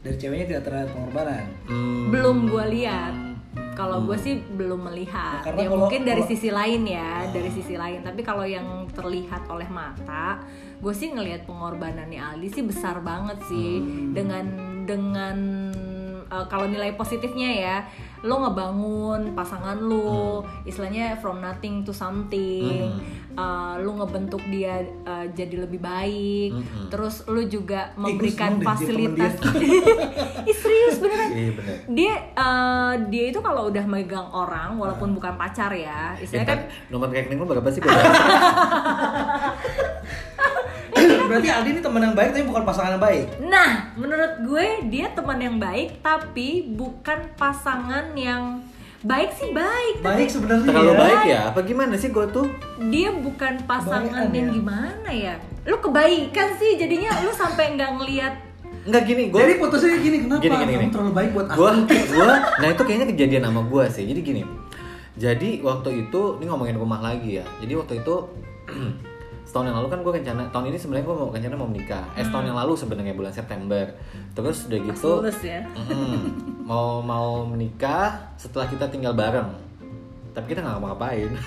Dari 0.00 0.16
ceweknya 0.16 0.46
tidak 0.48 0.62
terlihat 0.64 0.88
pengorbanan. 0.90 1.44
Hmm. 1.64 2.08
belum 2.08 2.46
gue 2.46 2.64
lihat 2.72 3.14
kalau 3.72 4.02
gue 4.02 4.16
sih 4.16 4.34
belum 4.48 4.84
melihat 4.84 5.42
Karena 5.42 5.58
ya 5.58 5.66
kalau- 5.66 5.80
mungkin 5.80 6.00
dari 6.02 6.18
kalau- 6.18 6.30
sisi 6.30 6.48
lain 6.50 6.82
ya 6.84 7.10
dari 7.28 7.50
sisi 7.50 7.74
lain 7.74 8.00
tapi 8.00 8.20
kalau 8.20 8.42
yang 8.42 8.64
terlihat 8.88 9.42
oleh 9.46 9.68
mata 9.68 10.40
gue 10.76 10.92
sih 10.92 11.08
ngelihat 11.10 11.44
pengorbanannya 11.44 12.20
Aldi 12.20 12.48
sih 12.50 12.64
besar 12.64 13.00
banget 13.00 13.38
sih. 13.44 13.80
Dengan 14.12 14.44
dengan 14.86 15.36
uh, 16.26 16.46
kalau 16.46 16.66
nilai 16.66 16.94
positifnya 16.94 17.50
ya 17.50 17.76
lo 18.22 18.42
ngebangun 18.42 19.34
pasangan 19.34 19.78
lo 19.78 20.42
istilahnya 20.62 21.14
from 21.18 21.38
nothing 21.38 21.82
to 21.82 21.90
something 21.90 22.90
uh, 23.34 23.78
lo 23.78 23.98
ngebentuk 23.98 24.42
dia 24.46 24.78
uh, 25.04 25.26
jadi 25.30 25.62
lebih 25.62 25.78
baik 25.78 26.50
Hmm. 26.56 26.88
terus 26.88 27.26
lo 27.26 27.42
juga 27.42 27.90
memberikan 27.98 28.56
temen 28.58 28.64
fasilitas. 28.64 29.34
Ih, 30.48 30.56
serius 30.56 31.02
beneran. 31.02 31.30
Iya 31.34 31.50
bener. 31.52 31.76
dia 31.90 32.14
eh, 32.32 32.92
dia 33.10 33.24
itu 33.28 33.42
kalau 33.42 33.66
udah 33.66 33.84
megang 33.84 34.30
orang 34.30 34.78
walaupun 34.78 35.10
bukan 35.12 35.34
pacar 35.34 35.74
ya 35.74 36.14
istilahnya 36.16 36.46
kan 36.46 36.58
Kan 36.64 36.88
nomor 36.88 37.10
rekening 37.10 37.42
lu 37.42 37.46
berapa 37.46 37.66
sih? 37.68 37.82
Berarti 41.28 41.48
Aldi 41.48 41.68
ini 41.70 41.80
teman 41.80 42.00
yang 42.00 42.14
baik 42.14 42.28
tapi 42.30 42.44
bukan 42.44 42.62
pasangan 42.62 42.90
yang 42.92 43.02
baik. 43.02 43.24
nah 43.44 43.70
menurut 43.94 44.32
gue 44.40 44.66
dia 44.86 45.06
teman 45.10 45.38
yang 45.38 45.56
baik 45.56 45.88
tapi 46.00 46.48
bukan 46.70 47.18
pasangan 47.34 48.06
yang 48.14 48.62
baik 49.02 49.30
sih 49.32 49.50
baik 49.50 49.94
tapi 50.00 50.12
Baik 50.18 50.28
sebenarnya 50.28 50.66
Terlalu 50.66 50.88
ya. 50.88 50.98
baik 50.98 51.20
ya? 51.24 51.40
Apa 51.48 51.60
gimana 51.62 51.94
sih 51.94 52.08
gue 52.08 52.26
tuh? 52.28 52.46
dia 52.86 53.10
bukan 53.10 53.52
pasangan 53.64 54.26
yang 54.28 54.48
ya? 54.48 54.52
gimana 54.52 55.08
ya 55.08 55.34
lu 55.62 55.76
kebaikan 55.76 56.48
sih 56.54 56.74
jadinya 56.74 57.10
lu 57.20 57.30
sampai 57.30 57.74
nggak 57.74 57.90
ngelihat 57.94 58.34
Enggak 58.82 59.02
gini, 59.04 59.22
gue 59.28 59.38
Jadi 59.40 59.54
putusnya 59.58 59.98
gini, 59.98 60.16
kenapa? 60.20 60.38
Gini, 60.40 60.54
gini, 60.54 60.62
Kamu 60.64 60.78
gini. 60.80 60.92
terlalu 60.92 61.12
baik 61.12 61.30
buat 61.32 61.46
aku. 61.48 61.56
gua 61.56 61.70
gua 62.08 62.34
nah 62.56 62.68
itu 62.68 62.82
kayaknya 62.82 63.06
kejadian 63.08 63.42
sama 63.44 63.60
gua 63.62 63.84
sih 63.86 64.04
jadi 64.04 64.20
gini 64.20 64.42
jadi 65.16 65.50
waktu 65.60 65.90
itu 66.02 66.20
ini 66.36 66.44
ngomongin 66.44 66.76
rumah 66.76 67.00
lagi 67.00 67.30
ya 67.32 67.44
jadi 67.58 67.72
waktu 67.74 67.98
itu 67.98 68.14
setahun 69.56 69.72
yang 69.72 69.80
lalu 69.80 69.88
kan 69.88 70.00
gue 70.04 70.12
rencana 70.20 70.42
tahun 70.52 70.68
ini 70.68 70.76
sebenarnya 70.76 71.04
gue 71.08 71.16
mau 71.16 71.32
rencana 71.32 71.54
mau 71.56 71.64
menikah. 71.72 72.04
Eh 72.12 72.24
setahun 72.28 72.44
yang 72.44 72.58
lalu 72.60 72.72
sebenarnya 72.76 73.16
bulan 73.16 73.32
September. 73.32 73.88
Terus 74.36 74.68
udah 74.68 74.78
gitu 74.84 75.08
lulus 75.16 75.40
ya? 75.40 75.64
Mm, 75.64 76.20
mau 76.68 77.00
mau 77.00 77.48
menikah 77.48 78.36
setelah 78.36 78.68
kita 78.68 78.84
tinggal 78.92 79.16
bareng. 79.16 79.48
Tapi 80.36 80.52
kita 80.52 80.60
nggak 80.60 80.76
ngapa-ngapain. 80.76 81.32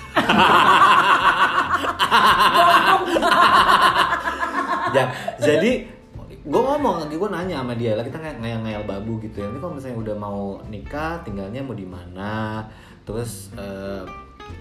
Ya, 4.90 5.06
jadi 5.38 5.86
gue 6.26 6.62
ngomong 6.66 7.06
lagi 7.06 7.14
gue 7.14 7.30
nanya 7.30 7.62
sama 7.62 7.78
dia 7.78 7.94
lah 7.94 8.02
kita 8.02 8.18
kayak 8.18 8.42
ngayal-ngayal 8.42 8.82
babu 8.90 9.22
gitu 9.22 9.38
ya. 9.38 9.46
Ini 9.46 9.62
kalau 9.62 9.78
misalnya 9.78 10.02
udah 10.02 10.16
mau 10.18 10.58
nikah 10.66 11.22
tinggalnya 11.22 11.62
mau 11.62 11.78
di 11.78 11.86
mana? 11.86 12.66
Terus 13.06 13.54
eh, 13.54 14.02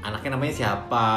anaknya 0.06 0.38
namanya 0.38 0.54
siapa 0.54 1.10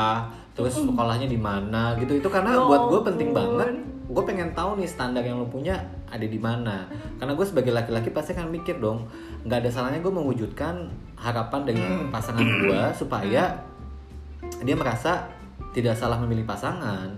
terus 0.52 0.74
sekolahnya 0.74 1.26
di 1.26 1.36
mana 1.36 1.96
gitu. 1.96 2.16
Itu 2.16 2.28
karena 2.28 2.52
Ya 2.52 2.60
buat 2.60 2.82
gue 2.88 3.00
penting 3.04 3.30
banget. 3.30 3.72
Gue 4.04 4.22
pengen 4.22 4.52
tahu 4.52 4.76
nih 4.76 4.84
standar 4.84 5.20
yang 5.20 5.36
lo 5.36 5.46
punya 5.46 5.80
ada 6.06 6.22
di 6.22 6.36
mana. 6.36 6.84
Karena 7.16 7.32
gue 7.32 7.46
sebagai 7.46 7.72
laki-laki 7.72 8.10
pasti 8.10 8.32
akan 8.32 8.48
mikir 8.48 8.76
dong 8.76 9.08
nggak 9.42 9.58
ada 9.58 9.70
salahnya 9.70 9.98
gue 9.98 10.12
mewujudkan 10.12 10.86
harapan 11.16 11.60
dari 11.64 11.80
Hmm. 11.80 12.10
pasangan 12.10 12.44
gue 12.44 12.80
supaya 12.92 13.56
dia 14.60 14.76
merasa 14.76 15.24
tidak 15.72 15.96
salah 15.96 16.18
memilih 16.18 16.44
pasangan. 16.44 17.08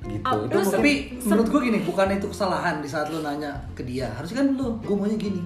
Gitu. 0.00 0.24
Oh, 0.24 0.46
itu 0.46 0.56
mungkin- 0.56 0.72
Tapi 0.72 0.92
menurut 1.20 1.48
gue 1.50 1.60
gini, 1.62 1.78
bukan 1.82 2.08
itu 2.10 2.26
kesalahan 2.26 2.80
di 2.80 2.88
saat 2.88 3.10
lo 3.10 3.20
nanya 3.20 3.52
ke 3.74 3.82
dia. 3.82 4.08
Harusnya 4.08 4.40
kan 4.40 4.54
lo, 4.54 4.78
gue 4.78 4.94
maunya 4.94 5.18
gini. 5.18 5.42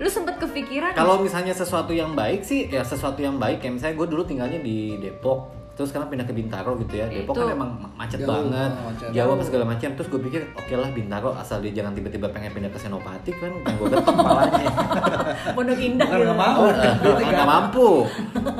lu 0.00 0.08
sempet 0.08 0.40
kepikiran 0.40 0.96
kalau 0.96 1.20
misalnya 1.20 1.52
sesuatu 1.52 1.92
yang 1.92 2.16
baik 2.16 2.40
sih 2.40 2.64
ya 2.66 2.80
sesuatu 2.80 3.20
yang 3.20 3.36
baik. 3.36 3.60
Kayak 3.60 3.74
misalnya 3.76 3.96
gue 3.98 4.08
dulu 4.08 4.22
tinggalnya 4.24 4.56
di 4.58 4.96
Depok 4.96 5.59
terus 5.80 5.96
sekarang 5.96 6.12
pindah 6.12 6.28
ke 6.28 6.36
Bintaro 6.36 6.76
gitu 6.76 6.92
ya. 6.92 7.08
Depok 7.08 7.32
Itu 7.32 7.40
kan 7.40 7.56
emang 7.56 7.70
macet 7.96 8.20
jauh, 8.20 8.28
banget. 8.28 8.70
macet. 8.76 9.08
jauh 9.16 9.32
apa 9.32 9.44
segala 9.48 9.64
macam 9.64 9.88
terus 9.96 10.08
gue 10.12 10.20
pikir 10.28 10.40
oke 10.52 10.74
lah 10.76 10.92
Bintaro 10.92 11.32
asal 11.32 11.64
dia 11.64 11.72
jangan 11.72 11.96
tiba-tiba 11.96 12.28
pengen 12.28 12.52
pindah 12.52 12.68
ke 12.68 12.76
Senopati 12.76 13.32
kan 13.32 13.48
kan 13.64 13.72
gue 13.80 13.88
getok 13.88 14.12
kepalanya. 14.12 14.68
Pondok 15.56 15.80
Indah 15.80 16.04
Bukan 16.04 16.20
gitu. 16.20 16.28
nggak 16.28 16.36
mau. 16.36 16.62
Duitnya 17.00 17.32
nggak 17.32 17.48
mampu. 17.48 17.88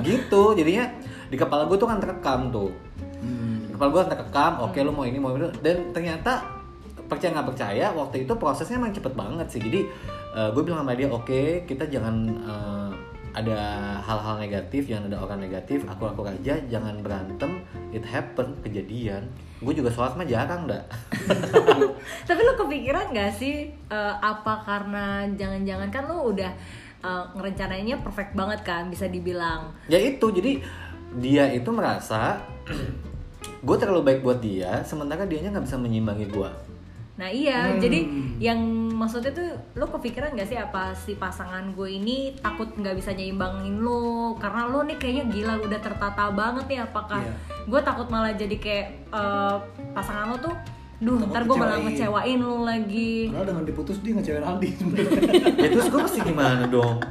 Gitu 0.01 0.43
jadinya 0.57 0.85
di 1.29 1.37
kepala 1.37 1.63
gue 1.69 1.77
tuh 1.77 1.89
kan 1.93 1.99
terekam 2.01 2.41
tuh. 2.49 2.71
Di 3.69 3.73
kepala 3.77 3.89
gue 3.93 4.03
terekam 4.17 4.53
oke 4.65 4.79
lu 4.81 4.93
mau 4.97 5.05
ini 5.05 5.19
mau 5.21 5.37
itu. 5.37 5.53
Dan 5.61 5.93
ternyata 5.93 6.41
percaya 7.05 7.37
nggak 7.37 7.49
percaya 7.53 7.87
waktu 7.93 8.25
itu 8.25 8.33
prosesnya 8.41 8.81
emang 8.81 8.97
cepet 8.97 9.13
banget 9.13 9.45
sih. 9.53 9.61
Jadi 9.61 9.85
gue 10.57 10.63
bilang 10.65 10.89
sama 10.89 10.97
dia 10.97 11.13
oke 11.13 11.69
kita 11.69 11.85
jangan 11.85 12.17
eh, 12.49 12.90
ada 13.31 13.59
hal-hal 14.03 14.43
negatif 14.43 14.91
yang 14.91 15.07
ada 15.07 15.23
orang 15.23 15.39
negatif 15.39 15.87
aku 15.87 16.11
aku 16.11 16.27
aja 16.27 16.59
jangan 16.67 16.99
berantem 17.03 17.63
it 17.95 18.03
happen 18.03 18.59
kejadian. 18.67 19.31
Gue 19.61 19.77
juga 19.77 19.93
sholat 19.93 20.17
mah 20.17 20.25
jarang 20.25 20.65
dah 20.65 20.81
Tapi 22.29 22.41
lu 22.41 22.57
kepikiran 22.57 23.13
gak 23.13 23.37
sih 23.37 23.69
eh, 23.69 24.15
apa 24.19 24.65
karena 24.65 25.29
jangan-jangan 25.37 25.89
kan 25.93 26.03
lu 26.09 26.33
udah 26.33 26.51
eh, 27.05 27.25
ngerencanainnya 27.37 28.01
perfect 28.01 28.33
banget 28.33 28.65
kan 28.65 28.89
bisa 28.89 29.07
dibilang. 29.07 29.71
ya 29.87 30.01
itu 30.01 30.27
jadi 30.33 30.65
dia 31.21 31.51
itu 31.51 31.69
merasa 31.75 32.39
gue 33.67 33.77
terlalu 33.77 34.01
baik 34.07 34.21
buat 34.23 34.39
dia 34.41 34.81
sementara 34.87 35.27
dianya 35.27 35.53
nggak 35.53 35.67
bisa 35.67 35.77
menyimbangi 35.77 36.27
gue 36.31 36.51
Nah 37.21 37.29
iya, 37.29 37.77
jadi 37.77 38.01
yang 38.41 38.57
maksudnya 38.91 39.29
tuh 39.31 39.45
lo 39.75 39.87
kepikiran 39.91 40.33
gak 40.33 40.49
sih 40.49 40.57
apa 40.57 40.93
si 40.95 41.13
pasangan 41.15 41.69
gue 41.71 41.89
ini 41.93 42.33
takut 42.35 42.73
nggak 42.73 42.97
bisa 42.97 43.13
nyimbangin 43.13 43.77
lo? 43.79 44.33
Karena 44.35 44.65
lo 44.67 44.81
nih 44.81 44.97
kayaknya 44.97 45.25
gila 45.29 45.55
udah 45.61 45.79
tertata 45.79 46.33
banget 46.33 46.65
nih 46.67 46.81
apakah 46.81 47.21
Iya. 47.21 47.33
gue 47.63 47.81
takut 47.83 48.09
malah 48.09 48.33
jadi 48.33 48.57
kayak 48.57 48.87
eh, 49.11 49.57
pasangan 49.93 50.33
lo 50.33 50.41
tuh 50.41 50.57
duh 50.99 51.17
Takut 51.19 51.29
ntar 51.31 51.43
gue 51.45 51.57
malah 51.59 51.79
ngecewain 51.79 52.39
lo 52.39 52.59
lagi. 52.63 53.29
Padahal 53.29 53.47
dengan 53.47 53.65
diputus 53.65 54.01
dia 54.01 54.13
ngecewain 54.15 54.41
Aldi. 54.43 54.69
Ya 55.61 55.69
terus 55.71 55.87
gue 55.87 56.01
mesti 56.01 56.21
gimana 56.23 56.65
dong? 56.67 57.05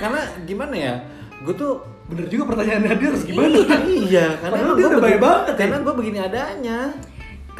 Karena 0.00 0.20
gimana 0.42 0.74
ya 0.74 0.94
gue 1.40 1.52
tuh 1.54 1.72
Bener 2.04 2.26
juga 2.26 2.42
pertanyaannya 2.50 2.90
dia 2.92 3.06
harus 3.06 3.22
gimana? 3.22 3.54
iya 3.86 4.34
karena 4.36 4.56
Padahal 4.56 4.74
dia 4.74 4.82
gua 4.82 4.90
udah 4.90 5.00
baik 5.00 5.18
banget 5.22 5.44
ya. 5.46 5.54
karena 5.54 5.76
gue 5.78 5.94
begini 5.94 6.18
adanya 6.18 6.78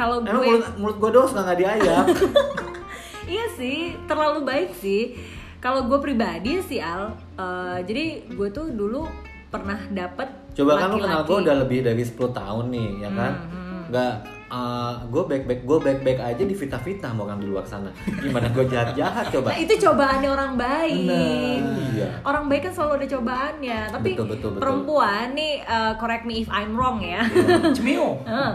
kalau 0.00 0.24
emang 0.24 0.40
gue 0.40 0.56
mulut, 0.56 0.66
mulut 0.80 0.96
gue 0.96 1.10
doang 1.12 1.28
suka 1.28 1.40
nggak 1.44 1.58
diayak 1.60 2.04
iya 3.36 3.44
sih 3.52 3.92
terlalu 4.08 4.48
baik 4.48 4.70
sih 4.80 5.20
kalau 5.60 5.84
gue 5.84 6.00
pribadi 6.00 6.64
sih 6.64 6.80
al 6.80 7.12
eh, 7.36 7.84
jadi 7.84 8.32
gue 8.32 8.48
tuh 8.48 8.72
dulu 8.72 9.04
pernah 9.52 9.76
dapet 9.92 10.56
coba 10.56 10.80
kan 10.80 10.88
lu 10.96 11.04
kenal 11.04 11.22
gue 11.28 11.36
udah 11.44 11.56
lebih 11.60 11.84
dari 11.84 12.00
10 12.00 12.16
tahun 12.16 12.64
nih 12.72 12.88
ya 13.04 13.10
kan 13.12 13.34
Hmm, 13.40 13.86
nggak 13.90 14.14
gue 15.10 15.22
baik 15.30 15.44
baik 15.46 15.60
gue 15.62 15.78
baik 15.78 16.00
baik 16.02 16.18
aja 16.18 16.42
di 16.42 16.54
fitnah 16.54 16.82
fitnah 16.82 17.14
mau 17.14 17.26
orang 17.26 17.38
di 17.38 17.46
luar 17.46 17.62
sana 17.62 17.90
gimana 18.18 18.50
gue 18.50 18.66
jahat 18.66 18.98
jahat 18.98 19.26
coba 19.34 19.54
Nah 19.54 19.58
itu 19.62 19.74
cobaannya 19.78 20.28
orang 20.30 20.52
baik. 20.58 21.06
Benar. 21.06 21.80
Iya. 21.90 22.08
Orang 22.22 22.44
baik 22.50 22.62
kan 22.66 22.72
selalu 22.74 22.92
ada 23.02 23.06
cobaannya. 23.14 23.80
Tapi 23.94 24.10
Betul, 24.14 24.26
betul, 24.30 24.48
betul. 24.54 24.62
perempuan 24.62 25.26
nih, 25.34 25.54
uh, 25.66 25.92
correct 25.98 26.24
me 26.26 26.42
if 26.42 26.50
I'm 26.50 26.74
wrong 26.74 26.98
ya. 27.02 27.22
Cemio. 27.76 28.22
Eh, 28.26 28.50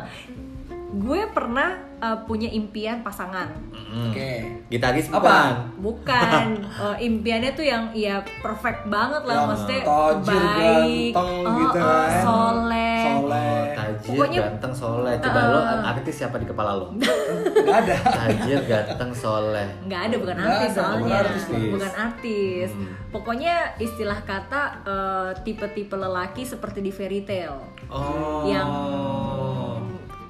gue 0.95 1.27
pernah 1.29 1.69
uh, 1.97 2.23
punya 2.23 2.47
impian 2.47 2.99
pasangan. 2.99 3.51
Mm. 3.69 4.07
Oke. 4.07 4.31
gitaris 4.65 5.07
Apa? 5.07 5.19
bukan 5.19 5.51
Bukan 5.77 6.45
uh, 6.73 6.97
impiannya 7.11 7.51
tuh 7.51 7.63
yang 7.63 7.91
ya 7.91 8.17
perfect 8.39 8.87
banget 8.87 9.21
lah, 9.21 9.35
Yang 9.35 9.45
maksudnya 9.45 9.81
tajir, 9.81 10.39
baik, 10.55 11.11
ganteng 11.11 11.31
oh, 11.43 11.53
gitu 11.53 11.77
oh, 11.77 11.85
kan. 11.85 12.11
soleh. 12.21 12.97
Soleh. 12.97 13.43
Oh, 13.45 13.63
tajir 13.75 14.15
Pokoknya- 14.15 14.41
ganteng 14.41 14.73
soleh 14.73 15.13
coba 15.17 15.37
Uh. 15.37 15.47
lo 15.47 15.59
artis 15.85 16.15
siapa 16.15 16.35
di 16.35 16.45
kepala 16.45 16.71
lo 16.73 16.87
Gak 16.97 17.77
ada. 17.77 17.95
tajir 18.01 18.59
ganteng 18.65 19.11
soleh 19.11 19.67
nggak 19.85 20.01
ada 20.01 20.15
bukan 20.15 20.35
Nggak 20.35 20.47
artis 20.49 20.71
ada, 20.71 20.71
bukan 20.71 20.95
soalnya 20.95 21.15
artis, 21.17 21.43
bukan 21.69 21.93
artis, 21.93 22.69
Hmm. 22.71 22.91
pokoknya 23.09 23.53
istilah 23.77 24.19
kata 24.21 24.61
uh, 24.81 25.29
tipe-tipe 25.41 25.93
lelaki 25.93 26.43
seperti 26.43 26.79
di 26.79 26.89
fairy 26.89 27.21
tale 27.21 27.61
oh 27.87 28.43
yang 28.45 28.67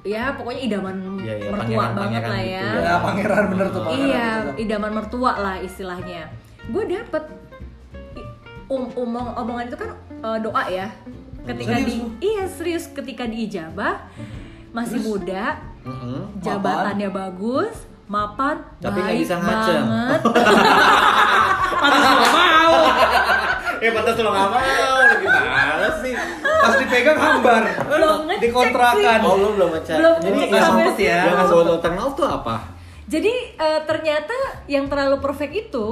ya 0.06 0.30
pokoknya 0.32 0.60
idaman 0.62 0.96
Iya, 1.18 1.34
iya, 1.36 1.48
mertua 1.50 1.66
pangeran- 1.66 1.92
banget 1.92 2.22
pangeran 2.22 2.30
lah 2.30 2.38
gitu 2.38 2.48
ya. 2.48 2.62
ya. 2.62 2.80
Ya 2.80 2.94
pangeran 2.96 3.44
bener 3.48 3.66
tuh 3.68 3.80
pangeran. 3.82 4.00
Iya, 4.00 4.28
idaman 4.56 4.92
mertua 4.94 5.32
lah 5.36 5.56
istilahnya. 5.58 6.22
Gue 6.66 6.84
dapet 6.86 7.24
um, 8.66 8.84
omong 8.94 9.26
omongan 9.34 9.64
itu 9.66 9.76
kan 9.76 9.90
uh, 10.20 10.38
doa 10.38 10.62
ya. 10.68 10.88
Ketika 11.42 11.74
Serius 11.76 11.86
di 11.88 11.94
iya 12.20 12.44
serius 12.48 12.84
ketika 12.88 13.22
diijabah 13.22 14.02
masih 14.72 14.98
muda, 15.00 15.58
Mm-mm. 15.82 16.38
jabatannya 16.38 17.06
bagus, 17.08 17.74
mapan, 18.06 18.62
Tapi 18.78 18.98
baik 18.98 19.22
bisa 19.22 19.38
banget. 19.38 20.20
Pantas 21.80 22.02
gak 22.02 22.32
mau. 22.32 22.74
eh 23.76 23.90
pantas 23.92 24.16
lo 24.16 24.30
nggak 24.30 24.50
mau 24.50 24.98
gimana 25.20 25.55
Pas 26.66 26.76
dipegang 26.76 27.14
hambar. 27.16 27.62
Belum 27.84 28.18
ngecek 28.26 28.42
Dikontrakan. 28.44 29.18
oh 29.22 29.34
lo 29.36 29.48
belum 29.52 29.70
ngecek 29.72 29.96
Belum 29.96 30.14
jadi 30.18 30.34
ngecek 30.36 30.50
yang 30.50 30.64
sampai 30.64 30.84
sempet 30.84 30.96
ya 31.00 31.18
yang 31.24 31.38
solo 31.46 31.74
terkenal 31.76 32.08
tuh 32.12 32.26
apa 32.26 32.56
Jadi 33.06 33.32
eh, 33.54 33.80
ternyata 33.82 34.36
yang 34.66 34.84
terlalu 34.86 35.16
perfect 35.18 35.54
itu 35.54 35.86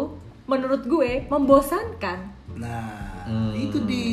menurut 0.45 0.83
gue 0.85 1.25
membosankan. 1.25 2.19
Nah, 2.54 3.14
Hmm. 3.25 3.57
itu 3.57 3.81
di 3.81 4.04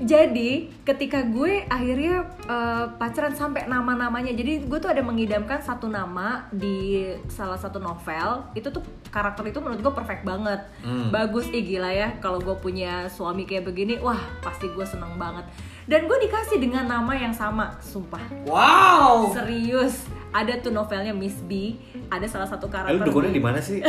Jadi 0.00 0.70
ketika 0.80 1.26
gue 1.26 1.66
akhirnya 1.66 2.22
eh, 2.40 2.86
pacaran 2.94 3.32
sampai 3.32 3.66
nama-namanya, 3.66 4.30
jadi 4.30 4.62
gue 4.62 4.78
tuh 4.78 4.86
ada 4.86 5.00
mengidamkan 5.00 5.58
satu 5.58 5.88
nama 5.88 6.46
di 6.48 7.02
salah 7.26 7.58
satu 7.58 7.76
novel. 7.76 8.46
Itu 8.52 8.70
tuh 8.70 8.80
karakter 9.06 9.42
itu 9.44 9.58
menurut 9.58 9.82
gue 9.82 9.92
perfect 9.92 10.22
banget, 10.22 10.62
Hmm. 10.80 11.10
bagus, 11.10 11.50
ih 11.50 11.60
gila 11.60 11.90
ya. 11.90 12.14
Kalau 12.18 12.38
gue 12.38 12.54
punya 12.56 13.08
suami 13.08 13.42
kayak 13.42 13.66
begini, 13.66 13.98
wah 13.98 14.22
pasti 14.38 14.68
gue 14.68 14.84
seneng 14.84 15.16
banget. 15.16 15.42
Dan 15.90 16.06
gue 16.06 16.18
dikasih 16.22 16.62
dengan 16.62 16.86
nama 16.86 17.10
yang 17.12 17.34
sama, 17.34 17.74
sumpah. 17.82 18.22
Wow. 18.46 19.34
Serius, 19.34 19.98
ada 20.30 20.54
tuh 20.56 20.70
novelnya 20.70 21.10
Miss 21.10 21.34
B, 21.42 21.74
ada 22.06 22.22
salah 22.24 22.46
satu 22.46 22.64
Eh, 22.64 22.70
lu 22.70 22.74
karakter. 22.94 23.04
dukunnya 23.04 23.32
di 23.32 23.42
mana 23.42 23.58
sih 23.58 23.82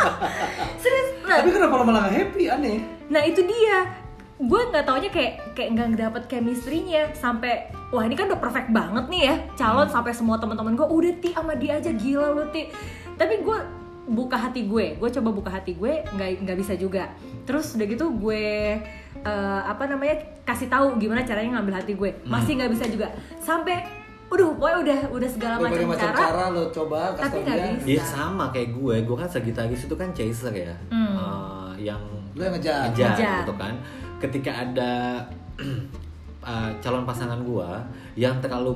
Serius, 0.82 1.08
nah, 1.24 1.40
Tapi 1.40 1.50
kenapa 1.50 1.72
lo 1.72 1.84
malah 1.84 2.04
gak 2.04 2.14
happy? 2.14 2.44
Aneh. 2.46 2.84
Nah 3.08 3.22
itu 3.22 3.40
dia, 3.42 3.96
gue 4.36 4.60
nggak 4.66 4.84
taunya 4.84 5.08
kayak 5.08 5.32
kayak 5.52 5.68
nggak 5.72 5.88
dapet 5.98 6.22
chemistry-nya 6.26 7.14
sampai 7.14 7.64
wah 7.88 8.02
ini 8.02 8.12
kan 8.12 8.26
udah 8.26 8.36
perfect 8.36 8.68
banget 8.68 9.04
nih 9.06 9.22
ya 9.22 9.34
calon 9.54 9.86
Hmm. 9.86 9.94
sampai 9.94 10.12
semua 10.12 10.36
teman-teman 10.36 10.74
gue 10.74 10.84
udah 10.84 11.12
ti 11.16 11.30
sama 11.30 11.54
dia 11.54 11.78
aja 11.78 11.88
gila 11.90 12.28
lu 12.30 12.44
ti. 12.50 12.68
Tapi 13.14 13.40
gue 13.40 13.58
buka 14.04 14.36
hati 14.36 14.66
gue, 14.66 14.98
gue 14.98 15.08
coba 15.12 15.30
buka 15.30 15.50
hati 15.50 15.72
gue 15.72 16.04
nggak 16.06 16.42
nggak 16.42 16.58
bisa 16.58 16.74
juga. 16.74 17.08
Terus 17.44 17.72
udah 17.72 17.86
gitu 17.86 18.12
gue 18.12 18.76
eh, 19.22 19.60
apa 19.62 19.84
namanya 19.84 20.14
kasih 20.42 20.66
tahu 20.66 20.96
gimana 20.96 21.22
caranya 21.22 21.56
ngambil 21.56 21.74
hati 21.76 21.92
gue, 21.92 22.10
Hmm. 22.12 22.30
masih 22.32 22.52
nggak 22.54 22.70
bisa 22.70 22.84
juga. 22.86 23.06
Sampai, 23.38 23.82
udah 24.28 24.46
pokoknya 24.50 24.78
udah 24.80 24.98
udah 25.12 25.28
segala 25.28 25.54
macam 25.58 25.84
macam 25.86 26.08
cara. 26.08 26.18
cara 26.18 26.44
lo 26.48 26.64
coba 26.68 27.12
kasih 27.12 27.22
tapi 27.22 27.36
nggak 27.40 27.56
dia. 27.56 27.70
bisa. 27.72 27.86
Dia 27.86 28.02
sama 28.04 28.44
kayak 28.48 28.70
gue, 28.72 28.94
gue 29.02 29.16
kan 29.16 29.28
Sagittarius 29.28 29.82
itu 29.82 29.94
kan 29.94 30.08
chaser 30.10 30.52
ya, 30.52 30.74
Hmm. 30.88 31.14
Eh, 31.14 31.86
yang 31.86 32.02
Lo 32.32 32.40
yang 32.40 32.54
ngejar. 32.54 32.88
ngejar 32.88 33.12
Ngejar. 33.12 33.38
gitu 33.40 33.54
kan. 33.56 33.74
Ketika 34.18 34.50
ada 34.56 34.92
eh, 36.42 36.70
calon 36.80 37.04
pasangan 37.04 37.38
gue 37.40 37.68
yang 38.14 38.40
terlalu 38.40 38.72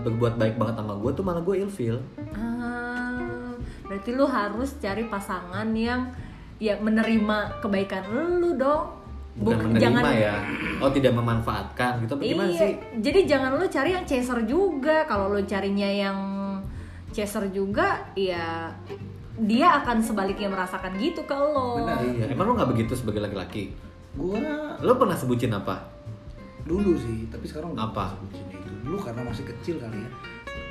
berbuat 0.00 0.34
baik 0.34 0.54
banget 0.54 0.74
sama 0.76 0.94
gue 0.94 1.10
tuh 1.10 1.22
malah 1.22 1.40
gue 1.40 1.56
ilfeel. 1.60 1.98
Ah, 2.32 3.52
berarti 3.84 4.10
lu 4.10 4.24
harus 4.24 4.78
cari 4.78 5.04
pasangan 5.04 5.68
yang 5.70 6.08
ya 6.56 6.76
menerima 6.76 7.60
kebaikan 7.60 8.02
lu 8.38 8.54
dong. 8.54 9.03
Bukan 9.34 9.56
Buk- 9.58 9.66
menerima 9.74 10.10
ya, 10.14 10.34
oh 10.78 10.90
tidak 10.94 11.12
memanfaatkan 11.18 12.06
gitu. 12.06 12.14
Apa 12.14 12.22
gimana 12.22 12.54
iya, 12.54 12.70
sih? 12.70 12.72
jadi 13.02 13.20
jangan 13.26 13.50
lu 13.58 13.66
cari 13.66 13.90
yang 13.90 14.06
chaser 14.06 14.38
juga. 14.46 15.02
Kalau 15.10 15.34
lu 15.34 15.42
carinya 15.42 15.90
yang 15.90 16.18
chaser 17.10 17.50
juga, 17.50 17.98
ya 18.14 18.70
dia 19.34 19.82
akan 19.82 19.98
sebaliknya 19.98 20.46
merasakan 20.46 20.94
gitu 21.02 21.26
ke 21.26 21.34
lo. 21.34 21.82
Benar. 21.82 21.98
Iya, 22.06 22.24
emang 22.30 22.46
lu 22.46 22.52
nggak 22.54 22.70
begitu 22.70 22.94
sebagai 22.94 23.18
laki-laki? 23.18 23.74
Gua 24.14 24.38
Lo 24.78 24.94
pernah 24.94 25.18
sebutin 25.18 25.50
apa? 25.50 25.90
dulu 26.64 26.96
sih, 26.96 27.28
tapi 27.28 27.44
sekarang 27.44 27.76
Apa? 27.76 28.16
bucin 28.16 28.40
itu. 28.48 28.70
Dulu 28.88 28.96
karena 28.96 29.20
masih 29.20 29.44
kecil 29.44 29.76
kali 29.76 30.00
ya. 30.00 30.10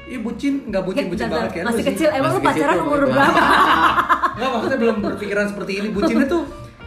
Iya 0.04 0.20
bucin, 0.20 0.54
nggak 0.68 0.84
bucin 0.84 1.06
bucin 1.06 1.30
Bentar, 1.30 1.38
banget 1.38 1.52
kayak 1.54 1.64
lu 1.64 1.70
masih 1.70 1.84
sih. 1.84 1.90
kecil, 1.94 2.10
emang 2.10 2.32
Masih 2.34 2.42
lu 2.42 2.48
pacaran 2.50 2.76
umur 2.76 2.84
umur 2.84 3.02
berapa? 3.14 3.42
Nggak 4.34 4.50
maksudnya 4.50 4.78
belum 4.82 4.98
berpikiran 5.06 5.46
seperti 5.46 5.72
ini. 5.78 5.88
Bucinnya 5.94 6.26
tuh 6.26 6.44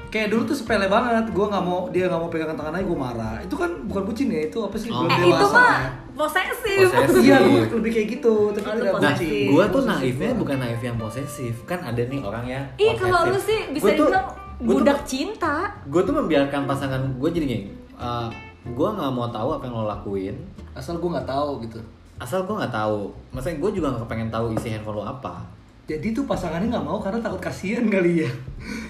kayak 0.08 0.28
dulu 0.28 0.42
tuh 0.44 0.54
sepele 0.54 0.86
banget. 0.86 1.24
Gua 1.30 1.46
nggak 1.48 1.60
mau 1.60 1.86
dia 1.88 2.06
nggak 2.06 2.18
mau 2.18 2.26
pegangan 2.26 2.54
tangan 2.54 2.72
aja 2.72 2.84
gue 2.84 2.98
marah. 2.98 3.36
Itu 3.38 3.54
kan 3.54 3.70
bukan 3.84 4.02
bucin 4.04 4.28
ya, 4.28 4.40
itu 4.44 4.58
apa 4.58 4.76
sih? 4.76 4.88
Oh. 4.88 5.02
Belum 5.02 5.10
eh 5.10 5.18
dewasa. 5.20 5.36
itu 5.36 5.46
mah 5.48 5.66
ya. 5.68 5.88
posesif. 6.12 6.78
Posesif. 6.88 7.22
Iya, 7.22 7.36
gua 7.38 7.76
lebih 7.76 7.92
kayak 7.92 8.08
gitu, 8.10 8.34
tapi 8.50 8.66
Oh, 8.66 8.74
tidak 8.74 8.94
Nah, 8.96 9.12
gue 9.16 9.64
tuh 9.66 9.72
Posesif 9.76 9.90
naifnya 9.92 10.28
gua. 10.28 10.40
bukan 10.40 10.56
naif 10.58 10.80
yang 10.80 10.96
posesif. 10.96 11.54
Kan 11.64 11.80
ada 11.80 12.02
nih 12.02 12.20
orang 12.20 12.44
yang 12.44 12.64
Ih 12.76 12.92
kalau 12.94 13.20
lu 13.26 13.38
sih 13.38 13.60
bisa 13.70 13.84
Gua 13.84 13.92
tuh- 13.92 14.08
dibilang 14.08 14.26
gua 14.26 14.64
tuh- 14.64 14.76
budak 14.80 15.00
cinta. 15.04 15.56
gue 15.84 16.00
tuh 16.00 16.14
membiarkan 16.14 16.64
pasangan 16.64 16.96
gue 17.12 17.28
jadi 17.28 17.44
gini 17.46 17.60
uh, 17.94 18.32
gue 18.66 18.88
nggak 18.90 19.10
mau 19.10 19.28
tahu 19.28 19.52
apa 19.52 19.64
yang 19.64 19.74
lo 19.74 19.84
lakuin 19.86 20.32
Asal 20.72 20.96
gue 20.96 21.06
nggak 21.06 21.24
tahu 21.26 21.60
gitu. 21.60 21.76
asal 22.16 22.40
gue 22.42 22.54
nggak 22.54 22.72
tahu 22.72 23.12
maksudnya 23.28 23.56
gue 23.58 23.70
juga 23.70 23.86
nggak 23.92 24.02
kepengen 24.02 24.30
tahu 24.30 24.46
isi 24.50 24.68
handphone 24.70 24.96
lo 24.96 25.04
apa 25.04 25.44
Jadi 25.86 26.10
tuh 26.10 26.26
pasangannya 26.26 26.66
nggak 26.68 26.82
mau 26.82 26.98
karena 26.98 27.22
takut 27.22 27.38
kasihan 27.38 27.86
kali 27.86 28.26
ya. 28.26 28.30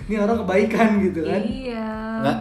Ini 0.09 0.17
orang 0.17 0.41
kebaikan 0.43 0.88
gitu 1.00 1.21
kan. 1.23 1.41
Iya. 1.41 1.88
nggak 2.17 2.38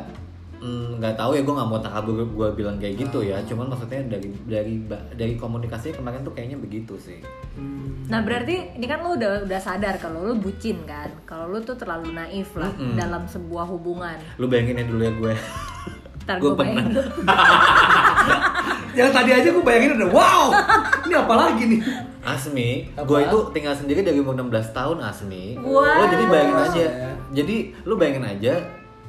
mm, 0.63 0.89
nggak 0.97 1.13
tahu 1.13 1.35
ya 1.35 1.43
gue 1.43 1.51
nggak 1.53 1.69
mau 1.69 1.77
takabur 1.77 2.23
gue 2.23 2.47
bilang 2.55 2.79
kayak 2.79 2.95
gitu 2.97 3.19
ya 3.21 3.37
cuman 3.43 3.69
maksudnya 3.69 4.01
dari 4.07 4.31
dari 4.47 4.79
dari 5.13 5.35
komunikasinya 5.35 5.99
kemarin 5.99 6.23
tuh 6.23 6.31
kayaknya 6.31 6.57
begitu 6.57 6.95
sih 6.97 7.19
Hmm. 7.55 8.03
Nah 8.11 8.19
berarti 8.19 8.75
ini 8.75 8.83
kan 8.83 8.99
lo 8.99 9.15
udah 9.15 9.47
udah 9.47 9.59
sadar 9.63 9.95
kalau 9.95 10.27
lo 10.27 10.35
bucin 10.35 10.75
kan, 10.83 11.07
kalau 11.23 11.47
lo 11.47 11.63
tuh 11.63 11.79
terlalu 11.79 12.11
naif 12.11 12.51
lah 12.59 12.67
Mm-mm. 12.75 12.99
dalam 12.99 13.23
sebuah 13.23 13.63
hubungan. 13.71 14.19
lu 14.35 14.51
bayangin 14.51 14.75
ya 14.75 14.83
dulu 14.83 14.99
ya 14.99 15.13
gue 15.15 15.33
Ntar 16.27 16.35
gue 16.43 16.51
bayangin 16.51 16.99
pernah. 16.99 17.07
Yang 18.95 19.11
tadi 19.11 19.31
aja 19.35 19.47
gue 19.51 19.63
bayangin 19.63 19.91
udah 19.99 20.09
wow. 20.09 20.43
Ini 21.03 21.13
apa 21.19 21.33
lagi 21.35 21.63
nih? 21.67 21.81
Asmi, 22.25 22.69
gue 22.89 23.19
itu 23.21 23.37
tinggal 23.53 23.75
sendiri 23.77 24.01
dari 24.01 24.17
umur 24.17 24.33
16 24.33 24.71
tahun 24.71 24.97
Asmi. 25.03 25.59
Wow. 25.61 25.83
Lo 25.83 26.05
jadi 26.09 26.25
bayangin 26.25 26.57
aja. 26.57 26.85
Jadi 27.29 27.55
lu 27.83 27.93
bayangin 27.99 28.25
aja 28.25 28.53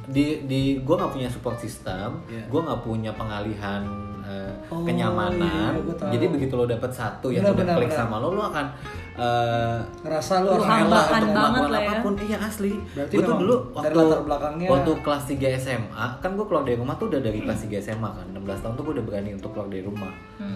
di 0.07 0.47
di 0.47 0.61
gue 0.79 0.95
nggak 0.95 1.11
punya 1.11 1.27
support 1.27 1.59
system, 1.59 2.23
Iya. 2.31 2.47
gue 2.47 2.61
nggak 2.63 2.81
punya 2.83 3.11
pengalihan 3.15 3.83
eh, 4.27 4.51
Oh, 4.67 4.83
kenyamanan. 4.83 5.71
iya, 5.73 6.11
jadi 6.11 6.27
begitu 6.27 6.53
lo 6.53 6.67
dapet 6.67 6.91
satu 6.91 7.31
yang 7.31 7.47
udah 7.47 7.55
klik 7.73 7.87
benar. 7.87 7.95
sama 7.97 8.19
lo, 8.19 8.29
lo 8.31 8.43
akan 8.45 8.67
eh, 9.15 9.79
Ngerasa 10.03 10.33
Lu 10.41 10.49
harus 10.53 10.67
rela 10.67 10.83
untuk 10.83 11.31
melakukan 11.33 11.71
ya. 11.73 11.79
apa 11.81 11.95
pun. 12.03 12.13
Iya 12.19 12.37
asli. 12.41 12.73
Berarti 12.91 13.15
gue 13.15 13.23
tuh 13.23 13.37
dulu 13.39 13.55
dari 13.55 13.73
waktu 13.73 13.97
latar 14.03 14.21
belakangnya- 14.23 14.69
waktu 14.69 14.91
kelas 15.01 15.25
3 15.25 15.49
SMA 15.57 16.07
kan 16.19 16.31
gue 16.33 16.45
keluar 16.45 16.63
dari 16.63 16.77
rumah 16.77 16.95
tuh 16.95 17.07
udah 17.09 17.21
dari 17.21 17.39
kelas 17.41 17.61
3 17.63 17.79
SMA 17.81 18.11
kan. 18.11 18.27
16 18.29 18.43
tahun 18.61 18.75
tuh 18.75 18.83
gue 18.83 18.95
udah 18.95 19.07
berani 19.07 19.31
untuk 19.33 19.51
keluar 19.51 19.69
dari 19.69 19.83
rumah 19.83 20.13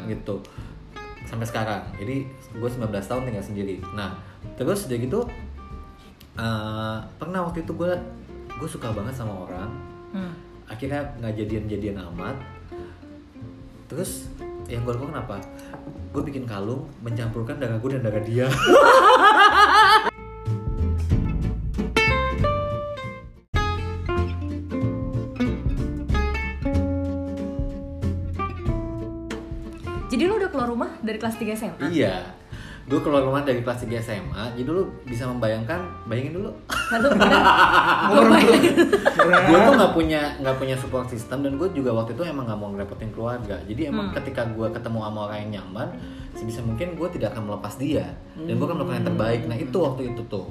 gitu. 0.06 0.34
Sampai 1.22 1.44
sekarang. 1.44 1.82
Jadi 1.94 2.16
gue 2.52 2.68
19 2.68 2.90
tahun 3.00 3.22
tinggal 3.24 3.44
sendiri. 3.44 3.78
Nah 3.92 4.18
terus 4.56 4.84
udah 4.84 4.98
gitu 4.98 5.20
eh, 6.36 6.98
pernah 7.14 7.40
waktu 7.42 7.60
itu 7.60 7.72
gue 7.72 7.92
gue 8.52 8.68
suka 8.68 8.90
banget 8.90 9.14
sama 9.14 9.46
orang. 9.46 9.70
Hmm. 10.10 10.34
akhirnya 10.66 11.02
nggak 11.16 11.34
jadian-jadian 11.36 11.98
amat 12.10 12.34
terus 13.90 14.30
yang 14.70 14.86
gue 14.86 14.94
lakukan 14.94 15.18
apa 15.18 15.42
gue 16.14 16.22
bikin 16.22 16.46
kalung 16.46 16.86
mencampurkan 17.02 17.58
darah 17.58 17.74
gue 17.82 17.90
dan 17.98 18.06
darah 18.06 18.22
dia 18.22 18.46
Jadi 30.10 30.26
lu 30.26 30.42
udah 30.42 30.50
keluar 30.50 30.66
rumah 30.66 30.90
dari 31.06 31.22
kelas 31.22 31.38
3 31.38 31.54
SMA? 31.54 31.86
Iya. 31.86 32.34
Gue 32.88 33.00
keluar 33.04 33.22
rumah 33.22 33.44
dari 33.44 33.60
kelas 33.60 33.84
3 33.86 34.02
SMA, 34.02 34.44
jadi 34.56 34.66
lu 34.66 34.88
bisa 35.06 35.28
membayangkan, 35.28 35.78
bayangin 36.08 36.40
dulu. 36.40 36.50
Gue 39.30 39.58
tuh 39.62 39.72
nggak 39.78 39.92
punya 39.94 40.34
nggak 40.42 40.56
punya 40.58 40.74
support 40.74 41.06
system 41.06 41.46
dan 41.46 41.54
gue 41.54 41.68
juga 41.70 41.94
waktu 41.94 42.18
itu 42.18 42.22
emang 42.26 42.50
nggak 42.50 42.58
mau 42.58 42.68
ngerepotin 42.74 43.14
keluarga. 43.14 43.62
Jadi 43.68 43.90
emang 43.92 44.10
ketika 44.10 44.42
gue 44.48 44.66
ketemu 44.74 44.98
sama 45.06 45.18
orang 45.30 45.38
yang 45.46 45.50
nyaman, 45.60 45.88
sebisa 46.34 46.64
mungkin 46.66 46.98
gue 46.98 47.08
tidak 47.14 47.36
akan 47.36 47.52
melepas 47.52 47.74
dia 47.78 48.10
dan 48.34 48.54
gue 48.58 48.66
akan 48.66 48.76
melakukan 48.82 48.98
yang 48.98 49.08
terbaik. 49.12 49.40
Nah 49.46 49.56
itu 49.60 49.76
waktu 49.78 50.02
itu 50.10 50.22
tuh. 50.26 50.50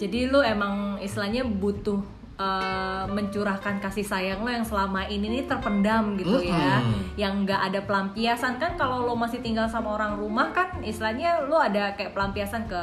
Jadi 0.00 0.32
lu 0.32 0.40
emang 0.40 0.96
istilahnya 0.96 1.44
butuh 1.44 2.00
eh, 2.40 3.04
mencurahkan 3.06 3.76
kasih 3.78 4.02
sayang 4.02 4.40
lo 4.40 4.48
yang 4.48 4.64
selama 4.64 5.04
ini 5.04 5.28
nih 5.30 5.44
terpendam 5.44 6.16
gitu 6.16 6.40
ya, 6.40 6.80
Mm-mm. 6.80 7.12
yang 7.14 7.44
nggak 7.44 7.60
ada 7.68 7.80
pelampiasan 7.82 8.56
kan 8.56 8.74
kalau 8.74 9.04
lo 9.04 9.12
masih 9.14 9.38
tinggal 9.38 9.68
sama 9.68 9.92
orang 9.92 10.16
rumah 10.16 10.48
kan 10.50 10.80
istilahnya 10.80 11.44
lo 11.44 11.60
ada 11.60 11.92
kayak 11.92 12.10
pelampiasan 12.10 12.64
ke 12.64 12.82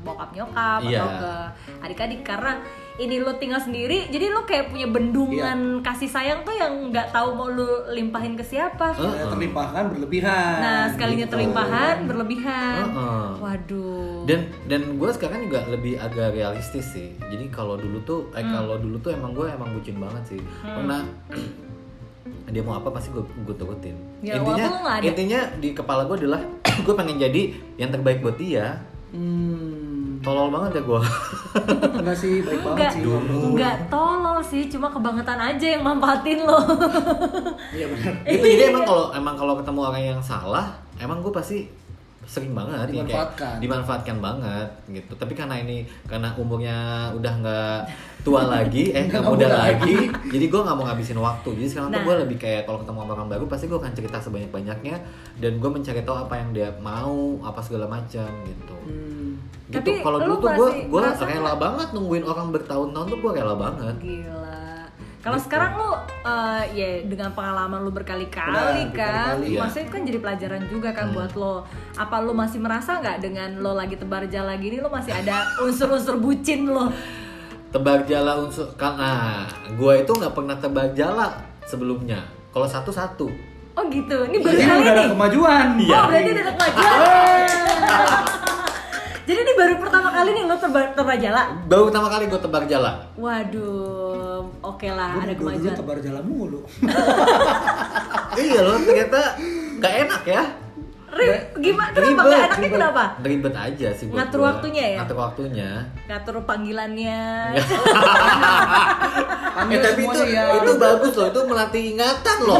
bokap 0.00 0.32
nyokap 0.32 0.80
Iya. 0.80 0.96
atau 0.96 1.08
ke 1.14 1.32
adik-adik 1.82 2.20
karena 2.22 2.56
ini 2.96 3.20
lo 3.20 3.36
tinggal 3.36 3.60
sendiri 3.60 4.08
jadi 4.08 4.32
lo 4.32 4.42
kayak 4.42 4.72
punya 4.72 4.88
bendungan 4.88 5.84
kasih 5.84 6.08
sayang 6.08 6.40
tuh 6.42 6.52
yang 6.52 6.72
nggak 6.88 7.12
tahu 7.12 7.36
mau 7.36 7.46
lo 7.46 7.92
limpahin 7.92 8.34
ke 8.34 8.42
siapa. 8.42 8.92
Saya 8.92 9.28
terlimpahkan 9.28 9.92
berlebihan. 9.92 10.56
Nah 10.58 10.82
sekalinya 10.90 11.26
Gitu. 11.26 11.34
terlimpahan 11.36 11.96
berlebihan. 12.04 12.82
Heeh. 12.88 13.28
Waduh. 13.38 14.24
Dan 14.24 14.40
dan 14.66 14.96
gue 14.96 15.10
sekarang 15.12 15.46
juga 15.46 15.68
lebih 15.68 15.96
agak 15.96 16.32
realistis 16.32 16.88
sih. 16.90 17.12
Jadi 17.20 17.52
kalau 17.52 17.76
dulu 17.76 18.00
tuh, 18.02 18.20
eh 18.32 18.42
kalau 18.42 18.80
dulu 18.80 18.96
tuh 18.98 19.12
emang 19.12 19.36
gue 19.36 19.46
emang 19.46 19.70
bucin 19.70 19.96
banget 19.96 20.36
sih. 20.36 20.40
Pernah 20.62 21.04
dia 22.54 22.62
mau 22.62 22.78
apa 22.78 22.88
pasti 22.90 23.10
gue 23.12 23.22
gue 23.22 23.56
turutin. 23.58 23.96
Ya, 24.22 24.38
intinya 24.40 24.66
intinya 25.02 25.40
di 25.58 25.68
kepala 25.74 26.06
gue 26.06 26.16
adalah 26.24 26.40
gue 26.86 26.94
pengen 26.94 27.20
jadi 27.20 27.42
yang 27.76 27.90
terbaik 27.92 28.24
buat 28.24 28.38
dia. 28.40 28.80
Hmm. 29.12 29.85
Tolol 30.26 30.50
banget 30.50 30.70
ya 30.74 30.82
gue. 30.82 31.00
Enggak 32.02 32.16
sih, 32.18 32.42
baik 32.42 32.60
banget 32.66 32.74
Enggak, 32.74 32.92
sih. 32.92 33.02
enggak 33.46 33.76
tolol 33.86 34.38
sih, 34.42 34.62
cuma 34.66 34.90
kebangetan 34.90 35.38
aja 35.38 35.66
yang 35.78 35.82
manfaatin 35.86 36.42
lo. 36.42 36.58
Iya 37.70 37.86
benar. 37.94 38.14
gitu 38.26 38.46
jadi 38.46 38.74
emang 38.74 38.82
kalau 38.82 39.14
emang 39.14 39.34
kalau 39.38 39.54
ketemu 39.54 39.80
orang 39.86 40.02
yang 40.02 40.20
salah, 40.20 40.66
emang 40.98 41.22
gue 41.22 41.30
pasti 41.30 41.70
sering 42.26 42.52
banget 42.52 42.74
ya, 42.74 42.82
kayak 42.82 42.92
Dimanfaatkan. 43.06 43.54
dimanfaatkan 43.58 44.16
banget 44.18 44.68
gitu 44.88 45.12
tapi 45.14 45.32
karena 45.32 45.54
ini 45.56 45.76
karena 46.04 46.34
umurnya 46.34 46.76
udah 47.12 47.32
nggak 47.38 47.80
tua 48.20 48.42
lagi 48.44 48.90
eh 48.90 49.06
nggak 49.08 49.22
muda 49.22 49.46
muda 49.46 49.48
lagi 49.62 49.96
jadi 50.26 50.44
gue 50.44 50.60
nggak 50.60 50.74
mau 50.74 50.84
ngabisin 50.84 51.16
waktu 51.16 51.48
jadi 51.54 51.68
sekarang 51.68 51.88
tuh 51.88 51.94
Nah. 51.94 52.04
gue 52.04 52.14
lebih 52.20 52.36
kayak 52.36 52.62
kalau 52.64 52.78
ketemu 52.78 52.98
sama 53.00 53.12
orang 53.14 53.28
baru 53.28 53.44
pasti 53.46 53.64
gue 53.64 53.78
akan 53.78 53.92
cerita 53.92 54.18
sebanyak 54.18 54.50
banyaknya 54.50 54.96
dan 55.36 55.52
gue 55.56 55.70
mencari 55.70 56.02
tahu 56.02 56.16
apa 56.18 56.34
yang 56.34 56.50
dia 56.50 56.68
mau 56.76 57.14
apa 57.40 57.60
segala 57.60 57.86
macam 57.86 58.26
gitu 58.42 58.74
Hmm. 58.86 59.38
gitu 59.66 59.82
Tapi 59.82 59.98
kalau 59.98 60.18
lu 60.18 60.26
dulu 60.28 60.34
tuh 60.40 60.50
gue 60.52 60.68
gue 60.86 61.00
rela 61.24 61.54
banget 61.56 61.88
nungguin 61.90 62.22
orang 62.22 62.50
bertahun-tahun 62.50 63.06
tuh 63.08 63.18
gue 63.20 63.32
rela 63.32 63.54
banget 63.56 63.96
Gila. 63.98 64.65
Kalau 65.26 65.34
Gitu. 65.34 65.44
sekarang 65.44 65.70
lu 65.74 65.90
eh, 66.22 66.62
ya 66.72 66.88
dengan 67.02 67.30
pengalaman 67.30 67.82
lu 67.82 67.90
berkali-kali 67.90 68.46
Udah, 68.48 68.94
kan, 68.94 69.34
berkali-kali, 69.34 69.46
ya. 69.50 69.58
maksudnya 69.60 69.86
kan 69.90 70.00
jadi 70.02 70.18
pelajaran 70.18 70.62
juga 70.66 70.88
kan 70.92 71.06
Hmm. 71.06 71.14
buat 71.16 71.32
lo. 71.34 71.54
Apa 71.94 72.16
lu 72.20 72.30
masih 72.30 72.58
merasa 72.58 72.96
nggak 72.96 73.18
dengan 73.20 73.50
lo 73.58 73.74
lagi 73.74 73.94
tebar 73.94 74.22
jala 74.26 74.54
gini 74.54 74.78
lo 74.78 74.86
masih 74.88 75.10
ada 75.12 75.42
unsur-unsur 75.58 76.16
bucin 76.16 76.66
lo? 76.66 76.86
tebak 77.66 78.06
jala 78.06 78.38
unsur 78.38 78.72
karena 78.74 79.42
gue 79.68 79.92
itu 79.98 80.08
nggak 80.08 80.32
pernah 80.32 80.56
tebak 80.56 80.94
jala 80.94 81.28
sebelumnya 81.62 82.22
kalau 82.48 82.64
satu 82.64 82.88
satu 82.88 83.26
Oh 83.74 83.84
gitu. 83.90 84.16
Ini 84.24 84.40
baru 84.40 84.56
Ini 84.56 84.64
kali 84.64 84.80
udah 84.80 84.94
ada 84.94 85.04
kemajuan. 85.12 85.66
Iya. 85.76 85.92
Oh 85.92 86.04
berarti 86.08 86.30
ada 86.32 86.42
kemajuan. 86.48 87.44
Jadi 89.26 89.36
ini 89.36 89.52
baru 89.52 89.74
pertama 89.76 90.08
kali 90.08 90.28
nih 90.32 90.44
lo 90.44 90.54
tebar 90.54 90.92
tebar 90.92 91.16
jala. 91.16 91.42
baru 91.66 91.82
pertama 91.84 92.08
kali 92.08 92.24
gue 92.26 92.38
tebak 92.38 92.64
jala 92.64 92.92
Waduh, 93.16 94.40
oke 94.60 94.86
lah 94.88 95.08
Gue 95.12 95.22
ada 95.24 95.34
kemajuan. 95.34 95.74
tebar 95.74 95.96
jalan 95.98 96.24
mulu. 96.24 96.60
iya 98.38 98.58
loh 98.60 98.76
ternyata 98.78 99.20
nggak 99.76 99.92
enak 100.04 100.22
ya 100.24 100.42
Rib, 101.08 101.32
gimana? 101.56 101.90
Kenapa? 101.90 102.20
Gak 102.20 102.28
enaknya 102.28 102.56
ribet. 102.60 102.76
kenapa? 102.76 103.02
ribet 103.20 103.54
aja 103.56 103.86
sih 103.90 104.04
buat 104.04 104.16
Ngatur 104.20 104.36
gua. 104.36 104.46
waktunya 104.48 104.84
ya? 104.84 104.96
ngatur 105.00 105.16
waktunya 105.18 105.68
Ngatur 106.04 106.34
panggilannya. 106.44 107.20
Panggil 109.56 109.72
eh 109.72 109.80
tapi 109.82 110.00
itu 110.04 110.20
ya. 110.28 110.44
itu 110.54 110.70
bagus 110.76 111.12
loh 111.14 111.26
itu 111.26 111.40
melatih 111.42 111.82
ingatan 111.90 112.36
loh 112.42 112.58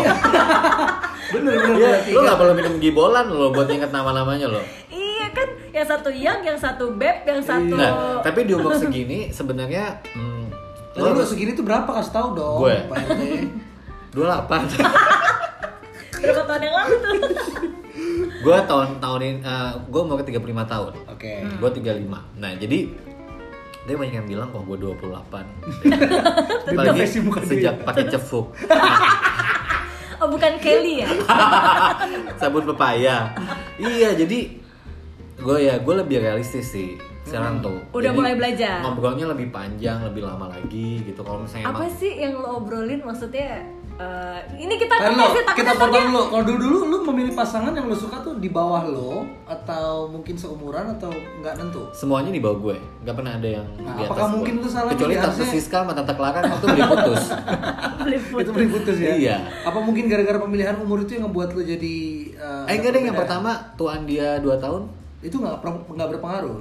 Bener 1.27 1.59
bener. 1.59 1.75
ya, 1.77 1.91
bener. 2.01 2.09
lo 2.09 2.19
nggak 2.23 2.39
perlu 2.39 2.53
minum 2.55 2.75
gibolan 2.79 3.27
loh 3.29 3.51
buat 3.51 3.69
inget 3.69 3.91
nama-namanya 3.91 4.47
loh 4.49 4.63
Iya 4.63 4.86
yang 5.77 5.85
satu 5.85 6.09
yang, 6.09 6.41
yang 6.41 6.57
satu 6.57 6.97
beb, 6.97 7.29
yang 7.29 7.43
satu. 7.45 7.77
nah 7.77 8.25
tapi 8.25 8.49
di 8.49 8.57
umur 8.57 8.73
segini 8.73 9.29
sebenarnya 9.29 10.01
hmm, 10.17 10.45
Lalu 10.97 11.13
lo 11.13 11.21
lu 11.21 11.25
segini 11.29 11.53
tuh 11.53 11.61
berapa 11.61 11.85
kasih 11.93 12.09
tahu 12.09 12.29
dong, 12.33 12.65
Gue. 12.65 12.77
Pak 12.89 12.97
RT. 13.05 13.21
dua 14.17 14.25
delapan 14.33 14.65
Berapa 16.25 16.43
tahun 16.49 16.63
yang 16.65 16.75
lalu 16.81 16.95
tuh? 17.05 17.17
gue 18.47 18.59
tahun 18.69 18.89
tahun 19.01 19.21
ini 19.21 19.37
gue 19.89 20.01
umur 20.01 20.21
35 20.23 20.41
tahun 20.45 20.93
Oke. 21.11 21.33
Hmm. 21.43 21.57
gue 21.59 21.71
35 21.83 22.41
nah 22.41 22.51
jadi 22.57 22.79
dia 23.87 23.95
banyak 23.95 24.15
yang 24.19 24.29
bilang 24.29 24.49
kok 24.51 24.63
gue 24.67 24.77
28 24.83 26.73
apalagi 26.73 27.07
sejak 27.47 27.75
pakai 27.85 28.05
cefuk 28.11 28.47
Oh 30.17 30.33
bukan 30.33 30.57
Kelly 30.65 31.05
ya? 31.05 31.09
sabun 32.41 32.65
pepaya 32.65 33.37
iya 33.77 34.17
jadi 34.17 34.49
gue 35.37 35.59
ya 35.61 35.75
gue 35.77 35.95
lebih 35.97 36.17
realistis 36.19 36.67
sih 36.69 36.97
sekarang 37.23 37.59
tuh 37.59 37.77
Hmm. 37.77 37.91
Udah 37.93 38.07
Jadi, 38.07 38.17
mulai 38.17 38.35
belajar. 38.35 38.77
ngobrolnya 38.81 39.27
lebih 39.29 39.49
panjang 39.51 39.99
lebih 40.01 40.23
lama 40.23 40.47
lagi 40.49 41.03
gitu 41.03 41.21
kalau 41.21 41.43
misalnya 41.43 41.67
Apa 41.67 41.83
emang 41.83 41.93
sih 41.93 42.13
yang 42.15 42.35
lo 42.35 42.49
obrolin 42.57 43.01
maksudnya? 43.01 43.67
eh, 43.97 44.39
ini 44.55 44.77
kita 44.77 44.93
Kan 44.93 45.09
kan 45.09 45.17
lo, 45.17 45.33
kita 45.51 45.73
potong 45.75 46.05
dulu. 46.07 46.23
Kalau 46.29 46.45
dulu 46.45 46.59
dulu 46.61 46.79
lu 46.87 46.99
memilih 47.09 47.33
pasangan 47.33 47.73
yang 47.73 47.89
lu 47.89 47.97
suka 47.97 48.21
tuh 48.21 48.37
di 48.37 48.47
bawah 48.47 48.85
lo 48.85 49.25
atau 49.43 50.05
mungkin 50.07 50.37
seumuran 50.37 50.93
atau 50.93 51.09
nggak 51.41 51.55
nentu? 51.57 51.89
semuanya 51.91 52.29
di 52.29 52.39
bawah 52.39 52.59
gue 52.63 52.77
nggak 53.03 53.17
pernah 53.17 53.33
ada 53.35 53.49
yang 53.51 53.67
Nah, 53.75 53.97
di 53.97 54.03
atas 54.03 54.07
apakah 54.07 54.23
gue. 54.23 54.35
mungkin 54.37 54.55
itu 54.55 54.69
salahnya 54.69 54.93
kecuali 54.95 55.15
tante 55.17 55.45
Siska 55.47 55.79
sama 55.81 55.93
tante 55.93 56.13
Clara 56.13 56.39
itu 56.45 56.67
beli 56.69 56.85
putus 56.87 57.23
Itu 58.37 58.51
beli 58.53 58.69
putus 58.69 58.97
ya? 58.97 59.11
Iya. 59.11 59.37
Apa 59.65 59.79
mungkin 59.81 60.05
gara-gara 60.07 60.39
pemilihan 60.39 60.77
umur 60.77 61.03
itu 61.03 61.17
yang 61.17 61.27
ngebuat 61.27 61.49
lu 61.51 61.63
jadi 61.65 61.97
eh, 62.37 62.65
eh 62.69 62.75
enggak 62.77 62.93
deh 62.93 63.03
yang 63.03 63.17
pertama 63.17 63.51
tuan 63.75 64.05
dia 64.05 64.37
2 64.39 64.47
tahun 64.61 64.83
Itu 65.21 65.37
nggak 65.37 65.61
nggak 65.87 66.09
berpengaruh. 66.13 66.59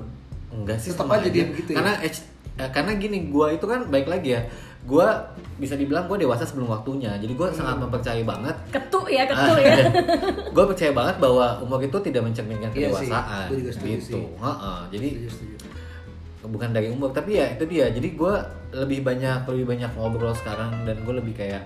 Enggak 0.52 0.78
sih 0.78 0.90
Tetap 0.90 1.10
aja 1.10 1.28
dia 1.28 1.46
begitu 1.46 1.70
ya? 1.72 1.78
Karena 1.78 1.94
age- 2.00 2.28
eh, 2.56 2.70
karena 2.70 2.92
gini, 2.96 3.28
gua 3.28 3.50
itu 3.50 3.64
kan 3.64 3.86
baik 3.86 4.06
lagi 4.06 4.32
ya. 4.32 4.42
Gua 4.82 5.18
bisa 5.56 5.74
dibilang 5.74 6.06
gua 6.06 6.16
dewasa 6.16 6.44
sebelum 6.44 6.70
waktunya. 6.70 7.12
Jadi 7.16 7.34
gua 7.34 7.50
sangat 7.50 7.80
mempercayai 7.80 8.22
banget. 8.22 8.56
ketuk 8.70 9.06
ya 9.08 9.26
ketuk 9.26 9.58
ya. 9.58 9.76
gue 10.56 10.66
percaya 10.66 10.92
banget 10.92 11.16
bahwa 11.18 11.46
umur 11.60 11.80
itu 11.80 11.98
tidak 12.00 12.22
mencerminkan 12.24 12.70
Iya 12.70 12.94
sih, 12.94 13.10
kedewasaan 13.10 13.46
gua 13.46 13.58
juga 13.58 13.72
setuju 13.72 13.92
gitu. 13.94 14.06
sih. 14.06 14.24
Heeh, 14.38 14.80
jadi 14.90 15.08
Setuju, 15.10 15.30
setuju. 15.32 15.56
bukan 16.46 16.70
dari 16.72 16.88
umur 16.88 17.10
tapi 17.10 17.32
ya 17.36 17.50
itu 17.50 17.66
dia. 17.66 17.90
Jadi 17.90 18.08
gua 18.14 18.40
lebih 18.72 19.02
banyak 19.02 19.44
lebih 19.46 19.66
banyak 19.68 19.92
ngobrol 19.94 20.32
sekarang 20.32 20.84
dan 20.84 21.00
gue 21.00 21.16
lebih 21.16 21.34
kayak 21.34 21.64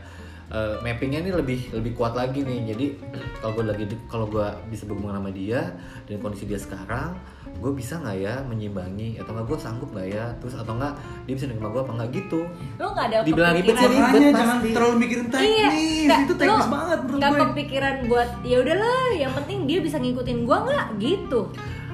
eh, 0.50 0.76
mappingnya 0.80 1.22
nih 1.22 1.34
lebih 1.36 1.60
lebih 1.72 1.92
kuat 1.94 2.14
lagi 2.14 2.42
nih 2.42 2.60
jadi 2.68 2.86
kalau 3.42 3.54
gue 3.54 3.66
lagi 3.66 3.84
kalau 4.06 4.26
gue 4.26 4.42
bisa 4.68 4.84
berhubungan 4.84 5.18
sama 5.18 5.30
dia 5.30 5.74
dan 6.04 6.18
kondisi 6.18 6.44
dia 6.44 6.58
sekarang 6.58 7.14
gue 7.52 7.72
bisa 7.72 7.98
nggak 7.98 8.18
ya 8.18 8.36
menyimbangi 8.44 9.18
atau 9.18 9.32
nggak 9.32 9.46
gue 9.46 9.58
sanggup 9.58 9.90
nggak 9.90 10.08
ya 10.08 10.26
terus 10.38 10.54
atau 10.54 10.74
nggak 10.74 10.94
dia 11.26 11.34
bisa 11.34 11.46
nerima 11.46 11.68
gue 11.68 11.82
apa 11.82 11.94
nggak 11.94 12.10
gitu 12.12 12.42
Lo 12.76 12.86
nggak 12.90 13.06
ada 13.08 13.18
Dibilang 13.22 13.54
ribet 13.54 13.74
kepikiran- 13.74 13.90
sih, 13.90 14.00
ribet 14.16 14.34
jangan 14.34 14.58
terlalu 14.70 14.96
mikirin 14.98 15.28
teknis, 15.28 15.74
Iya, 15.76 16.16
itu 16.20 16.34
teknis 16.36 16.50
lo 16.58 16.68
banget 16.70 17.00
menurut 17.00 17.20
nggak 17.20 17.32
gue. 17.32 17.42
kepikiran 17.44 17.96
buat 18.06 18.30
ya 18.42 18.58
udahlah, 18.60 19.04
yang 19.14 19.32
penting 19.34 19.58
dia 19.66 19.80
bisa 19.80 19.98
ngikutin 19.98 20.38
gua 20.44 20.58
nggak 20.64 20.86
gitu. 20.98 21.42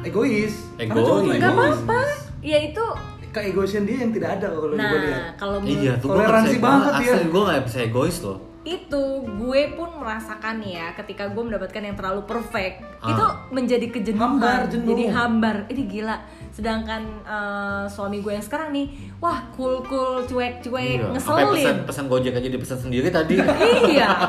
Egois. 0.01 0.53
Egois. 0.77 1.33
Nggak 1.33 1.51
apa-apa. 1.51 1.99
Ya 2.39 2.57
itu. 2.61 2.85
Keegoisan 3.35 3.83
dia 3.83 3.97
yang 3.99 4.11
tidak 4.11 4.29
ada 4.33 4.47
kalau 4.49 4.71
gue 4.71 4.79
lihat. 4.79 4.87
Nah, 5.11 5.31
kalau 5.35 5.57
menurut 5.59 5.75
iya 5.77 5.93
Toleransi 5.99 6.57
banget 6.57 6.91
ya. 6.95 7.11
asli 7.11 7.25
gue 7.27 7.41
nggak 7.43 7.63
bisa 7.63 7.77
egois 7.81 8.17
loh 8.21 8.39
itu 8.65 9.03
gue 9.21 9.61
pun 9.77 9.89
merasakan 9.95 10.57
ya 10.57 10.89
ketika 10.97 11.29
gue 11.29 11.43
mendapatkan 11.43 11.81
yang 11.83 11.93
terlalu 11.93 12.25
perfect 12.25 12.81
Ah. 12.97 13.13
itu 13.13 13.25
menjadi 13.53 13.85
kejenuhan 13.93 14.41
Hambar, 14.41 14.65
jenuh. 14.65 14.89
jadi 14.89 15.03
hambar 15.13 15.55
ini 15.69 15.83
gila 15.85 16.17
sedangkan 16.55 17.03
eh, 17.21 17.83
suami 17.85 18.23
gue 18.23 18.31
yang 18.31 18.39
sekarang 18.39 18.71
nih 18.71 18.87
wah 19.19 19.43
cool 19.51 19.83
cool 19.83 20.23
cuek 20.23 20.63
cuek 20.63 21.03
Iya, 21.03 21.19
sampai 21.19 21.43
pesan 21.43 21.51
ngeselin 21.51 21.77
pesan 21.83 22.05
gojek 22.07 22.33
aja 22.33 22.47
dipesan 22.47 22.79
sendiri 22.79 23.11
tadi 23.11 23.35
iya 23.91 24.07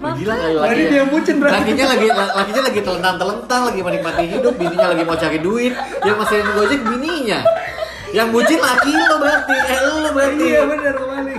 Gila 0.00 0.32
kali 0.32 0.54
lagi. 0.56 0.82
dia 0.86 0.98
yang 1.02 1.10
bucin, 1.10 1.36
berarti. 1.36 1.60
Lakinya 1.60 1.86
lagi 1.92 2.06
lakinya 2.08 2.62
lagi 2.62 2.80
telentang-telentang, 2.80 3.60
lagi 3.68 3.80
menikmati 3.82 4.24
hidup, 4.28 4.54
bininya 4.56 4.86
lagi 4.94 5.02
mau 5.02 5.18
cari 5.18 5.38
duit. 5.38 5.74
Yang 6.00 6.16
mesin 6.16 6.46
Gojek 6.46 6.80
bininya. 6.80 7.40
Yang 8.10 8.28
bucin 8.32 8.60
laki 8.62 8.92
lo 8.96 9.16
berarti, 9.18 9.56
eh 9.60 9.78
lo 9.82 10.10
berarti. 10.14 10.44
Iya 10.46 10.62
benar 10.64 10.94
kembali. 10.94 11.34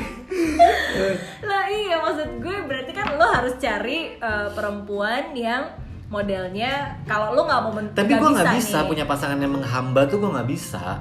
lah 1.42 1.64
iya 1.68 1.96
maksud 2.00 2.30
gue 2.38 2.58
berarti 2.64 2.92
kan 2.92 3.08
lo 3.16 3.28
harus 3.28 3.54
cari 3.58 4.00
eh, 4.14 4.48
perempuan 4.52 5.32
yang 5.34 5.64
modelnya 6.12 6.72
kalau 7.04 7.32
lo 7.32 7.42
nggak 7.42 7.62
mau 7.62 7.72
men- 7.72 7.94
Tapi 7.94 8.12
gue 8.12 8.30
nggak 8.30 8.52
bisa 8.54 8.78
nih. 8.78 8.88
punya 8.88 9.06
pasangan 9.06 9.38
yang 9.38 9.54
menghamba 9.54 10.04
tuh 10.06 10.20
gue 10.20 10.30
nggak 10.30 10.50
bisa. 10.50 11.00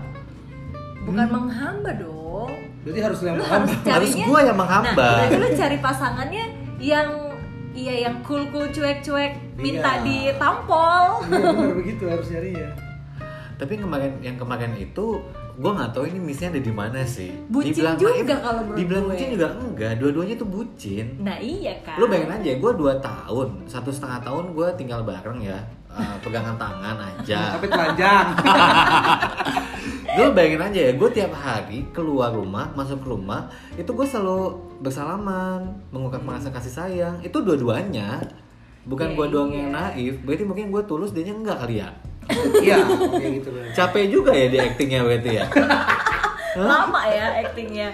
bukan 1.01 1.27
menghamba 1.29 1.91
dong 1.97 2.53
Berarti 2.81 3.01
harus 3.03 3.19
yang 3.21 3.35
lu 3.35 3.43
menghamba. 3.43 3.67
harus 3.67 3.81
carinya 3.83 3.97
Harus 3.97 4.13
gua 4.23 4.41
yang 4.41 4.57
menghamba. 4.57 5.09
nah 5.11 5.17
berarti 5.21 5.37
lu 5.37 5.49
cari 5.55 5.79
pasangannya 5.81 6.45
yang 6.79 7.09
iya 7.73 7.95
yang 8.05 8.17
cool 8.23 8.45
cool 8.49 8.69
cuek 8.69 9.01
cuek 9.01 9.33
minta 9.57 9.99
Iya. 9.99 10.05
ditampol 10.33 11.05
Iya 11.27 11.51
benar 11.51 11.75
begitu 11.75 12.03
harus 12.07 12.27
nyari 12.29 12.51
ya. 12.55 12.71
Tapi 13.57 13.71
yang 13.73 13.85
kemarin 13.85 14.13
yang 14.23 14.37
kemarin 14.37 14.73
itu 14.75 15.07
gue 15.61 15.69
nggak 15.71 15.93
tahu 15.93 16.05
ini 16.09 16.17
missnya 16.19 16.49
ada 16.49 16.57
di 16.59 16.73
mana 16.73 17.05
sih. 17.05 17.37
Bucin 17.47 17.77
Dibilang 17.77 17.97
juga 18.01 18.35
kalau 18.41 18.61
menurut 18.65 18.79
Dibilang 18.81 19.05
gue. 19.05 19.13
bucin 19.13 19.29
juga 19.29 19.49
enggak, 19.53 19.93
dua-duanya 20.01 20.35
tuh 20.35 20.49
bucin. 20.49 21.07
nah 21.21 21.37
iya 21.37 21.77
kan 21.85 22.01
Lu 22.01 22.09
bayangin 22.09 22.33
aja, 22.33 22.51
gue 22.57 22.73
2 22.73 22.97
tahun, 22.99 23.49
satu 23.69 23.93
setengah 23.93 24.25
tahun 24.25 24.45
gue 24.57 24.69
tinggal 24.75 25.05
bareng 25.05 25.39
ya, 25.39 25.61
eh, 25.93 26.17
pegangan 26.19 26.57
tangan 26.57 26.97
aja. 26.97 27.41
Tapi 27.61 27.67
telanjang. 27.69 28.27
Lu 30.19 30.33
bayangin 30.33 30.63
aja 30.65 30.81
ya, 30.89 30.93
gue 30.97 31.09
tiap 31.13 31.33
hari 31.37 31.85
keluar 31.93 32.33
rumah, 32.33 32.73
masuk 32.73 33.05
rumah, 33.05 33.47
itu 33.77 33.87
gue 33.87 34.07
selalu 34.09 34.57
bersalaman, 34.81 35.77
mengungkapkan 35.93 36.41
rasa 36.41 36.49
kasih 36.49 36.73
sayang. 36.73 37.17
Itu 37.21 37.45
dua-duanya, 37.45 38.17
bukan 38.89 39.13
Iya, 39.13 39.17
gue 39.17 39.27
doang 39.29 39.51
iya. 39.53 39.59
yang 39.61 39.71
naif. 39.71 40.15
Berarti 40.25 40.45
mungkin 40.49 40.73
gue 40.73 40.83
tulus, 40.89 41.13
dia 41.13 41.29
enggak 41.29 41.61
kali 41.61 41.85
ya. 41.85 41.93
Iya, 42.61 42.77
kayak 42.87 43.33
gitu 43.43 43.49
benar. 43.53 43.71
Capek 43.75 44.05
juga 44.11 44.31
ya 44.35 44.47
di 44.49 44.59
actingnya 44.59 45.01
berarti 45.05 45.31
ya. 45.37 45.45
lama 46.59 47.03
ya 47.07 47.27
actingnya 47.47 47.89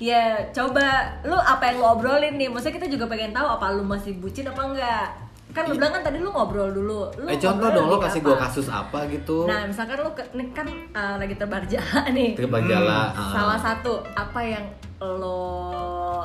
ya 0.00 0.50
coba 0.50 1.14
lu 1.22 1.36
apa 1.36 1.70
yang 1.70 1.76
lu 1.78 1.86
obrolin 1.86 2.34
nih 2.40 2.48
maksudnya 2.48 2.80
kita 2.80 2.88
juga 2.88 3.04
pengen 3.06 3.36
tahu 3.36 3.46
apa 3.46 3.76
lu 3.76 3.84
masih 3.84 4.16
bucin 4.18 4.48
apa 4.48 4.62
enggak 4.64 5.06
kan 5.50 5.66
lu 5.66 5.76
bilang 5.76 5.92
kan 5.92 6.02
tadi 6.06 6.18
lu 6.22 6.30
ngobrol 6.30 6.70
dulu 6.72 7.10
lu 7.20 7.26
eh 7.26 7.36
contoh 7.36 7.68
dong 7.74 7.90
lagi 7.90 8.06
kasih 8.06 8.20
apa? 8.22 8.26
gue 8.26 8.36
kasus 8.38 8.66
apa 8.70 8.98
gitu. 9.10 9.38
nah 9.50 9.66
misalkan 9.66 9.98
lu 9.98 10.10
ke, 10.14 10.22
ini 10.32 10.44
kan 10.54 10.66
uh, 10.94 11.14
lagi 11.18 11.34
tebar 11.34 11.62
jala 11.66 12.06
nih 12.10 12.38
Terima 12.38 12.58
jala. 12.64 13.10
ah. 13.12 13.30
salah 13.34 13.58
satu 13.58 14.00
apa 14.14 14.40
yang 14.40 14.64
lo 15.02 15.42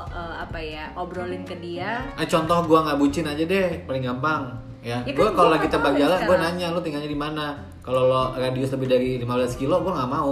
uh, 0.07 0.35
apa 0.39 0.59
ya 0.61 0.93
obrolin 0.93 1.41
ke 1.41 1.57
dia 1.57 2.05
Eh 2.21 2.27
contoh 2.29 2.69
gua 2.69 2.85
nggak 2.85 2.99
bucin 2.99 3.23
aja 3.23 3.43
deh, 3.43 3.87
paling 3.87 4.03
gampang. 4.03 4.51
Ya, 4.85 5.01
Ya 5.01 5.17
gua 5.17 5.33
kan 5.33 5.33
kalau 5.33 5.49
gua 5.49 5.55
lagi 5.57 5.67
tebak 5.67 5.93
ya 5.97 5.99
jalan, 6.05 6.19
gua 6.21 6.37
sekarang. 6.37 6.41
nanya 6.53 6.65
lu 6.69 6.79
tinggalnya 6.85 7.09
di 7.09 7.17
mana. 7.17 7.45
Kalau 7.81 8.05
lo 8.05 8.37
radius 8.37 8.69
lebih 8.77 8.85
dari 8.85 9.09
15 9.17 9.57
kilo, 9.57 9.81
gua 9.81 9.97
nggak 9.97 10.11
mau. 10.13 10.29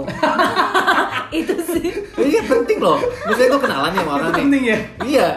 itu 1.42 1.54
sih 1.58 1.90
iya 2.22 2.38
penting 2.46 2.78
loh. 2.78 3.02
Maksudnya 3.26 3.50
gua 3.50 3.62
kenalan 3.66 3.90
nih 3.90 4.00
sama 4.06 4.12
orang 4.14 4.30
nih. 4.30 4.44
penting 4.46 4.62
ya? 4.62 4.78
Iya. 5.02 5.28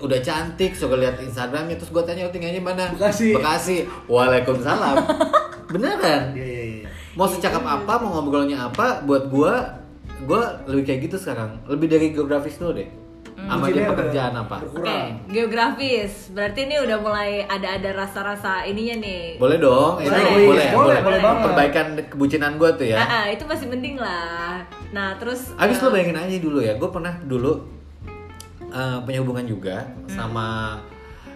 Udah 0.00 0.18
cantik, 0.24 0.72
gua 0.80 0.98
lihat 0.98 1.20
Instagramnya 1.20 1.76
terus 1.76 1.92
gua 1.92 2.00
tanya 2.00 2.24
lu 2.24 2.32
tinggalnya 2.32 2.56
di 2.56 2.64
mana? 2.64 2.82
Bekasi. 2.96 3.36
Bekasi. 3.36 3.76
Waalaikumsalam. 4.08 4.96
Beneran. 5.76 6.32
Iya 6.32 6.46
iya 6.48 6.64
iya. 6.64 6.88
Mau 7.12 7.28
secakap 7.28 7.60
apa, 7.68 8.00
mau 8.00 8.16
ngobrolnya 8.16 8.72
apa, 8.72 9.04
buat 9.04 9.28
gua 9.28 9.84
gua 10.24 10.64
lebih 10.64 10.88
kayak 10.88 11.12
gitu 11.12 11.20
sekarang. 11.20 11.60
Lebih 11.68 11.92
dari 11.92 12.06
geografis 12.16 12.56
dulu 12.56 12.80
deh. 12.80 13.01
Sama 13.42 13.66
dia 13.66 13.74
Bucinnya 13.74 13.90
pekerjaan 13.90 14.32
apa. 14.34 14.56
oke 14.56 14.64
Berkurang. 14.72 15.08
geografis 15.28 16.12
berarti 16.30 16.60
ini 16.62 16.76
udah 16.78 16.98
mulai 16.98 17.30
ada 17.44 17.68
ada 17.74 17.90
rasa-rasa 17.92 18.62
ininya 18.62 18.96
nih 18.98 19.36
Boleh 19.36 19.58
dong, 19.58 19.98
ini 19.98 20.06
Boleh. 20.06 20.22
boleh, 20.22 20.46
boleh, 20.46 20.66
Boleh, 20.72 20.98
boleh 21.02 21.18
banget. 21.20 21.42
Perbaikan 21.44 21.86
kebucinan 22.06 22.52
gue 22.56 22.70
tuh 22.76 22.86
ya. 22.86 22.96
Ah, 22.98 23.08
ah, 23.12 23.24
itu 23.28 23.42
masih 23.42 23.66
mending 23.66 23.96
lah 23.96 24.62
nah 24.90 25.16
terus 25.16 25.56
Abis 25.56 25.76
eh, 25.76 25.82
lo 25.82 25.88
bayangin 25.88 26.16
aja 26.16 26.36
dulu 26.38 26.58
ya, 26.60 26.76
gue 26.76 26.86
pernah 26.86 27.14
dulu 27.18 27.52
eh, 28.64 28.98
punya 29.02 29.18
hubungan 29.20 29.44
juga 29.44 29.84
sama 30.06 30.78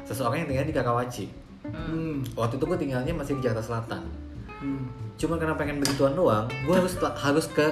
seseorang 0.04 0.40
yang 0.40 0.48
tinggal 0.48 0.66
di 0.66 0.74
Kakawaci. 0.74 1.26
Hmm. 1.66 2.22
Waktu 2.32 2.56
itu 2.56 2.64
gue 2.64 2.78
tinggalnya 2.78 3.10
masih 3.10 3.34
di 3.36 3.42
Jakarta 3.42 3.64
Selatan. 3.64 4.02
Hmm. 4.56 4.86
Cuma 5.16 5.34
karena 5.34 5.58
pengen 5.58 5.82
begituan 5.82 6.14
doang, 6.14 6.46
gue 6.46 6.70
harus 6.72 6.94
harus 7.18 7.46
ke 7.50 7.66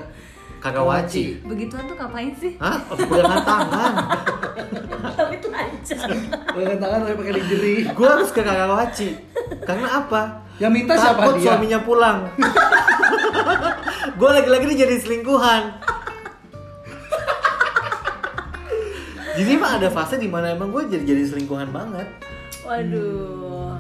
Kakawaci. 0.65 1.45
begituan 1.45 1.85
tuh 1.85 1.93
ngapain 1.95 2.33
sih 2.33 2.57
Hah? 2.57 2.81
Pegangan 2.89 3.45
tangan. 3.45 3.93
tapi 5.21 5.37
telanjang 5.37 6.01
Pegangan 6.49 6.79
tangan 6.81 6.99
tapi 7.03 7.15
pakai 7.15 7.35
lingerie. 7.35 7.81
Gue 7.91 8.09
harus 8.09 8.31
ke 8.31 8.41
Kakawaci. 8.41 9.09
Karena 9.61 9.89
apa? 10.01 10.23
Yang 10.57 10.73
minta 10.73 10.93
siapa 10.95 11.21
Takut 11.21 11.35
dia? 11.37 11.45
suaminya 11.47 11.81
pulang. 11.81 12.19
gue 14.19 14.31
lagi-lagi 14.31 14.65
nih 14.65 14.79
jadi 14.81 14.97
selingkuhan. 14.99 15.63
jadi 19.35 19.51
emang 19.53 19.73
ada 19.75 19.91
fase 19.91 20.15
di 20.15 20.31
mana 20.31 20.49
emang 20.49 20.71
gue 20.71 20.87
jadi 20.89 21.05
jadi 21.05 21.23
selingkuhan 21.27 21.69
banget. 21.69 22.07
waduh 22.63 23.75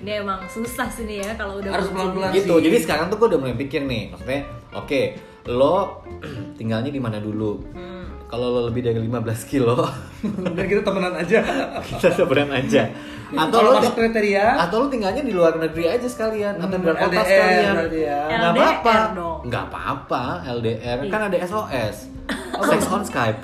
ini 0.00 0.10
emang 0.16 0.40
susah 0.48 0.88
sih 0.88 1.04
nih 1.04 1.20
ya 1.20 1.30
kalau 1.36 1.60
udah 1.60 1.68
Harus 1.70 1.86
bucin. 1.86 2.00
pelan-pelan. 2.10 2.30
gitu. 2.32 2.54
sih. 2.56 2.64
Jadi 2.64 2.76
sekarang 2.80 3.06
tuh 3.06 3.16
gue 3.20 3.28
udah 3.28 3.38
mulai 3.38 3.54
pikir 3.54 3.84
nih, 3.84 4.08
maksudnya, 4.08 4.40
oke, 4.72 5.00
lo 5.46 6.04
tinggalnya 6.58 6.88
di 6.88 6.98
mana 6.98 7.16
dulu? 7.16 7.62
Hmm. 7.72 7.98
Kalau 8.26 8.46
lo 8.48 8.60
lebih 8.70 8.82
dari 8.82 9.00
15 9.00 9.10
kilo, 9.50 9.74
Dan 10.54 10.64
kita 10.64 10.82
temenan 10.82 11.14
aja. 11.14 11.42
kita 11.88 12.08
seberang 12.12 12.46
aja. 12.48 12.86
Atau 13.28 13.58
Kalau 13.58 13.70
lo 13.70 13.78
masuk 13.78 13.94
kriteria, 13.96 14.46
atau 14.60 14.76
lu 14.76 14.86
tinggalnya 14.86 15.22
di 15.22 15.30
luar 15.30 15.54
negeri 15.56 15.86
aja 15.88 16.06
sekalian 16.06 16.54
atau 16.56 16.70
di 16.72 16.82
luar 16.82 16.94
Hmm, 16.96 17.04
kota 17.04 17.14
LDR 17.16 17.30
sekalian 17.30 17.74
ya. 17.92 18.20
nggak 18.28 18.52
apa-apa 18.52 18.94
dong. 19.14 19.38
nggak 19.46 19.64
apa-apa 19.64 20.22
LDR 20.50 20.96
kan 21.06 21.20
ada 21.26 21.38
SOS 21.40 21.96
sex 22.68 22.80
on 22.86 23.02
Skype 23.02 23.38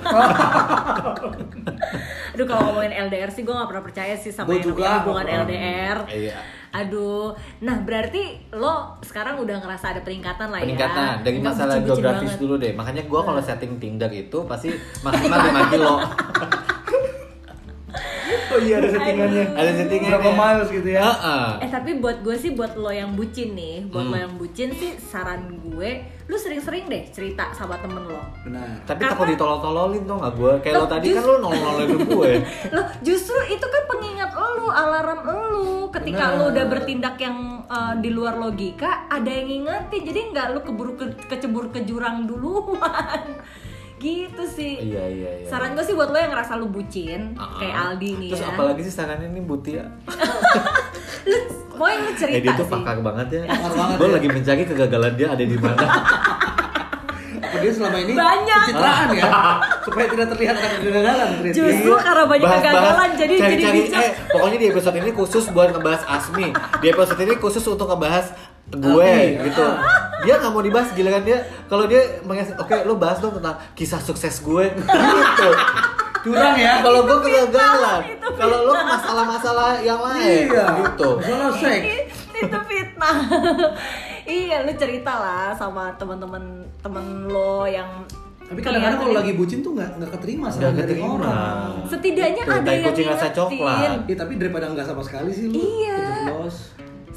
aduh 2.33 2.45
kalau 2.45 2.61
ngomongin 2.67 2.93
LDR 3.01 3.29
sih 3.29 3.41
gue 3.41 3.49
gak 3.49 3.65
pernah 3.65 3.83
percaya 3.83 4.13
sih 4.13 4.29
sama 4.29 4.51
yang 4.51 4.67
hubungan. 4.67 5.25
LDR 5.25 5.97
iya 6.09 6.37
aduh. 6.77 7.33
Nah 7.65 7.81
berarti 7.81 8.37
lo 8.53 8.97
sekarang 9.01 9.41
udah 9.41 9.57
ngerasa 9.57 9.97
ada 9.97 10.01
peningkatan 10.05 10.53
lah 10.53 10.61
peningkatan. 10.61 11.01
Ya 11.01 11.23
dari 11.25 11.37
Nggak 11.41 11.53
masalah 11.57 11.75
geografis 11.81 12.29
banget. 12.33 12.41
dulu 12.41 12.53
deh. 12.61 12.71
Makanya 12.77 13.03
gua 13.09 13.21
kalau 13.25 13.41
setting 13.41 13.81
Tinder 13.81 14.11
itu 14.13 14.39
pasti 14.45 14.69
maksimal 15.01 15.39
5 15.41 15.73
kilo 15.73 15.93
oh 18.57 18.63
iya 18.63 18.75
ada 18.75 18.89
settingannya. 18.89 19.45
ada 19.53 19.71
settingannya 19.71 20.11
Berapa 20.11 20.31
miles 20.33 20.69
gitu 20.71 20.89
ya? 20.89 21.01
Heeh. 21.03 21.45
Eh 21.59 21.69
tapi 21.69 21.91
buat 21.95 22.17
gue 22.19 22.35
sih 22.35 22.51
buat 22.51 22.73
lo 22.73 22.89
yang 22.89 23.13
bucin 23.13 23.53
nih, 23.53 23.85
buat 23.85 24.01
Hmm. 24.01 24.11
lo 24.11 24.17
yang 24.17 24.33
bucin 24.35 24.69
sih 24.71 24.97
saran 24.97 25.41
gue, 25.63 25.89
lu 26.25 26.35
sering-sering 26.35 26.85
deh 26.85 27.05
cerita 27.07 27.49
sama 27.51 27.77
temen 27.77 28.03
lo. 28.03 28.19
Benar. 28.41 28.81
tapi 28.83 28.99
Karena- 28.99 29.13
takut 29.13 29.27
ditolol-tololin 29.29 30.03
tuh 30.03 30.15
nggak 30.17 30.33
gue 30.35 30.51
kayak 30.59 30.73
lo 30.73 30.79
Loh, 30.79 30.89
tadi 30.89 31.07
kan 31.09 31.23
lo 31.23 31.35
nolong-nolongin 31.39 31.99
gue 32.05 32.31
Loh 32.75 32.87
justru 32.99 33.37
itu 33.47 33.65
kan 33.65 33.83
pengingat 33.87 34.31
lo, 34.33 34.67
alarm 34.67 35.19
lo. 35.23 35.67
Ketika 35.87 36.23
Benar. 36.27 36.37
lo 36.37 36.43
udah 36.51 36.65
bertindak 36.67 37.15
yang 37.17 37.37
uh, 37.65 37.95
di 37.95 38.09
luar 38.09 38.35
logika, 38.35 39.07
ada 39.07 39.25
yang 39.25 39.47
ngingetin. 39.47 40.01
Jadi 40.03 40.19
nggak 40.29 40.47
lo 40.51 40.59
keburu 40.61 40.93
ke, 40.93 41.05
kecebur 41.25 41.69
ke 41.69 41.83
jurang 41.83 42.27
duluan. 42.27 43.39
Gitu 43.97 44.43
sih. 44.45 44.77
iya 44.83 45.03
iya 45.03 45.29
iya 45.37 45.47
Saran 45.47 45.73
gue 45.73 45.81
sih 45.81 45.91
buat 45.91 46.07
lo 46.07 46.15
yang 46.15 46.29
ngerasa 46.29 46.53
lo 46.53 46.67
bucin, 46.67 47.33
Ah. 47.33 47.57
kayak 47.57 47.75
Aldi 47.87 48.09
nih 48.15 48.29
terus 48.29 48.41
ya. 48.41 48.49
apalagi 48.49 48.81
sih 48.81 48.93
sarannya 48.93 49.27
nih 49.27 49.41
Butia 49.41 49.83
Lu 51.27 51.37
mau 51.75 51.87
yang 51.87 52.03
lu 52.03 52.13
cerita 52.13 52.33
eh 52.33 52.41
dia 52.41 52.53
tuh 52.53 52.63
sih. 52.63 52.73
pakar 52.73 52.97
banget 52.99 53.27
ya 53.31 53.41
gue 53.91 54.01
ya. 54.03 54.11
lagi 54.11 54.27
mencari 54.27 54.61
kegagalan 54.63 55.13
dia 55.13 55.27
ada 55.29 55.43
di 55.43 55.57
mana 55.57 55.85
Apa 57.37 57.57
dia 57.59 57.71
selama 57.71 57.97
ini 57.99 58.13
Banyak. 58.13 58.59
pencitraan 58.65 59.07
ya? 59.11 59.29
supaya 59.87 60.05
tidak 60.05 60.27
terlihat 60.29 60.55
ada 60.57 60.77
kegagalan. 60.77 61.29
Justru 61.47 61.93
karena 61.95 62.23
banyak 62.27 62.49
kegagalan, 62.51 63.09
jadi 63.15 63.33
jadi 63.33 63.39
cari-cari, 63.39 63.79
bijak. 63.81 64.01
eh, 64.01 64.11
pokoknya 64.27 64.57
di 64.57 64.67
episode 64.67 64.95
ini 64.95 65.11
khusus 65.11 65.45
buat 65.47 65.69
ngebahas 65.69 66.03
Asmi 66.05 66.47
di 66.51 66.87
episode 66.87 67.19
ini 67.19 67.33
khusus 67.35 67.63
untuk 67.63 67.87
ngebahas 67.87 68.25
gue 68.67 69.07
Asmi, 69.07 69.47
gitu 69.47 69.63
ah. 69.63 70.06
Dia 70.19 70.33
nggak 70.35 70.49
mau 70.49 70.61
dibahas 70.61 70.89
giliran 70.91 71.21
dia 71.21 71.37
kalau 71.65 71.85
dia 71.85 72.01
mengas 72.21 72.49
oke 72.53 72.73
lu 72.83 72.95
bahas 72.95 73.17
dong 73.17 73.35
tentang 73.35 73.57
kisah 73.73 73.99
sukses 73.99 74.39
gue. 74.39 74.65
Gitu. 74.77 75.49
Curang 76.25 76.57
ya? 76.57 76.81
Kalau 76.81 77.05
gue 77.05 77.17
kegagalan 77.21 78.01
kalau 78.33 78.57
lu 78.63 78.73
masalah-masalah 78.73 79.79
yang 79.79 80.01
lain 80.01 80.49
iya. 80.49 80.65
gitu. 80.83 81.09
Seks 81.55 82.17
itu 82.35 82.57
fitnah. 82.63 83.17
Iya 84.27 84.67
lu 84.67 84.75
cerita 84.75 85.07
lah 85.15 85.55
sama 85.55 85.95
teman-teman 85.95 86.43
temen 86.83 87.31
lo 87.31 87.63
yang 87.63 87.87
tapi 88.43 88.59
kadang-kadang 88.59 88.95
Iya, 88.95 89.03
kalau 89.03 89.13
tadi- 89.13 89.21
lagi 89.23 89.33
bucin 89.35 89.59
tuh 89.59 89.71
nggak 89.71 89.89
nggak 89.99 90.11
keterima 90.15 90.39
nggak 90.41 90.55
saran 90.57 90.71
dari 90.73 90.83
keterima. 90.95 91.07
orang. 91.15 91.71
Setidaknya 91.87 92.43
Tuh, 92.43 92.51
ada 92.53 92.63
tai 92.63 92.75
yang 92.75 92.85
kucing 92.87 93.07
rasa 93.07 93.27
coklat. 93.31 93.79
Iya, 94.03 94.15
tapi 94.15 94.33
daripada 94.35 94.65
nggak 94.67 94.83
sama 94.83 95.01
sekali 95.03 95.31
sih 95.31 95.45
lu 95.47 95.55
Iya. 95.55 95.99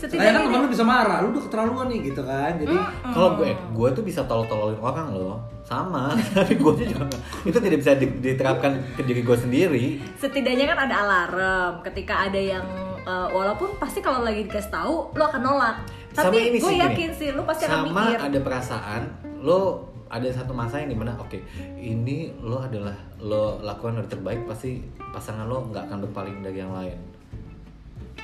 Setidaknya 0.01 0.33
kan 0.33 0.41
teman 0.41 0.51
dia- 0.51 0.63
lu 0.63 0.71
bisa 0.71 0.85
marah, 0.85 1.17
lu 1.21 1.29
udah 1.31 1.43
keterlaluan 1.45 1.87
nih 1.87 2.01
gitu 2.03 2.23
kan. 2.23 2.53
Jadi 2.57 2.77
Kalau 3.05 3.31
gue, 3.37 3.49
gue 3.53 3.89
tuh 3.93 4.03
bisa 4.03 4.21
tolol-tololin 4.25 4.81
orang 4.81 5.13
loh, 5.13 5.37
sama. 5.63 6.17
Tapi 6.35 6.57
gue 6.57 6.73
juga 6.83 7.05
nggak- 7.05 7.25
itu 7.45 7.59
tidak 7.59 7.79
bisa 7.79 7.93
di- 7.95 8.19
diterapkan 8.19 8.73
ke 8.95 9.03
diri 9.03 9.21
gue 9.21 9.37
sendiri. 9.37 9.87
setidaknya 10.17 10.65
kan 10.67 10.79
ada 10.83 10.95
alarm. 10.99 11.73
Ketika 11.83 12.27
ada 12.27 12.41
yang 12.41 12.65
eh, 13.01 13.29
walaupun 13.29 13.77
pasti 13.77 14.01
kalau 14.01 14.21
lagi 14.21 14.45
dikasih 14.45 14.69
tahu 14.71 14.95
lo 15.11 15.25
akan 15.27 15.41
nolak. 15.41 15.77
Sama 16.11 16.33
tapi 16.33 16.59
gue 16.59 16.73
yakin 16.75 17.11
sih 17.13 17.29
lo 17.31 17.45
pasti 17.45 17.65
akan 17.65 17.87
sama 17.87 18.03
mikir. 18.09 18.19
ada 18.21 18.39
perasaan 18.41 19.03
lo 19.39 19.61
ada 20.07 20.27
satu 20.27 20.51
masa 20.51 20.83
yang 20.83 20.91
di 20.91 20.99
mana 20.99 21.15
oke 21.15 21.39
ini 21.77 22.35
lo 22.41 22.59
adalah 22.59 22.93
lo 23.17 23.57
lakukan 23.59 23.95
yang 23.95 24.05
terbaik 24.05 24.43
pasti 24.43 24.83
pasangan 25.09 25.47
lo 25.47 25.65
nggak 25.65 25.87
akan 25.87 25.99
berpaling 26.03 26.43
dari 26.43 26.59
yang 26.59 26.75
lain 26.75 26.99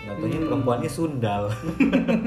taunya 0.09 0.37
Hmm. 0.37 0.47
perempuannya 0.47 0.89
sundal 0.89 1.43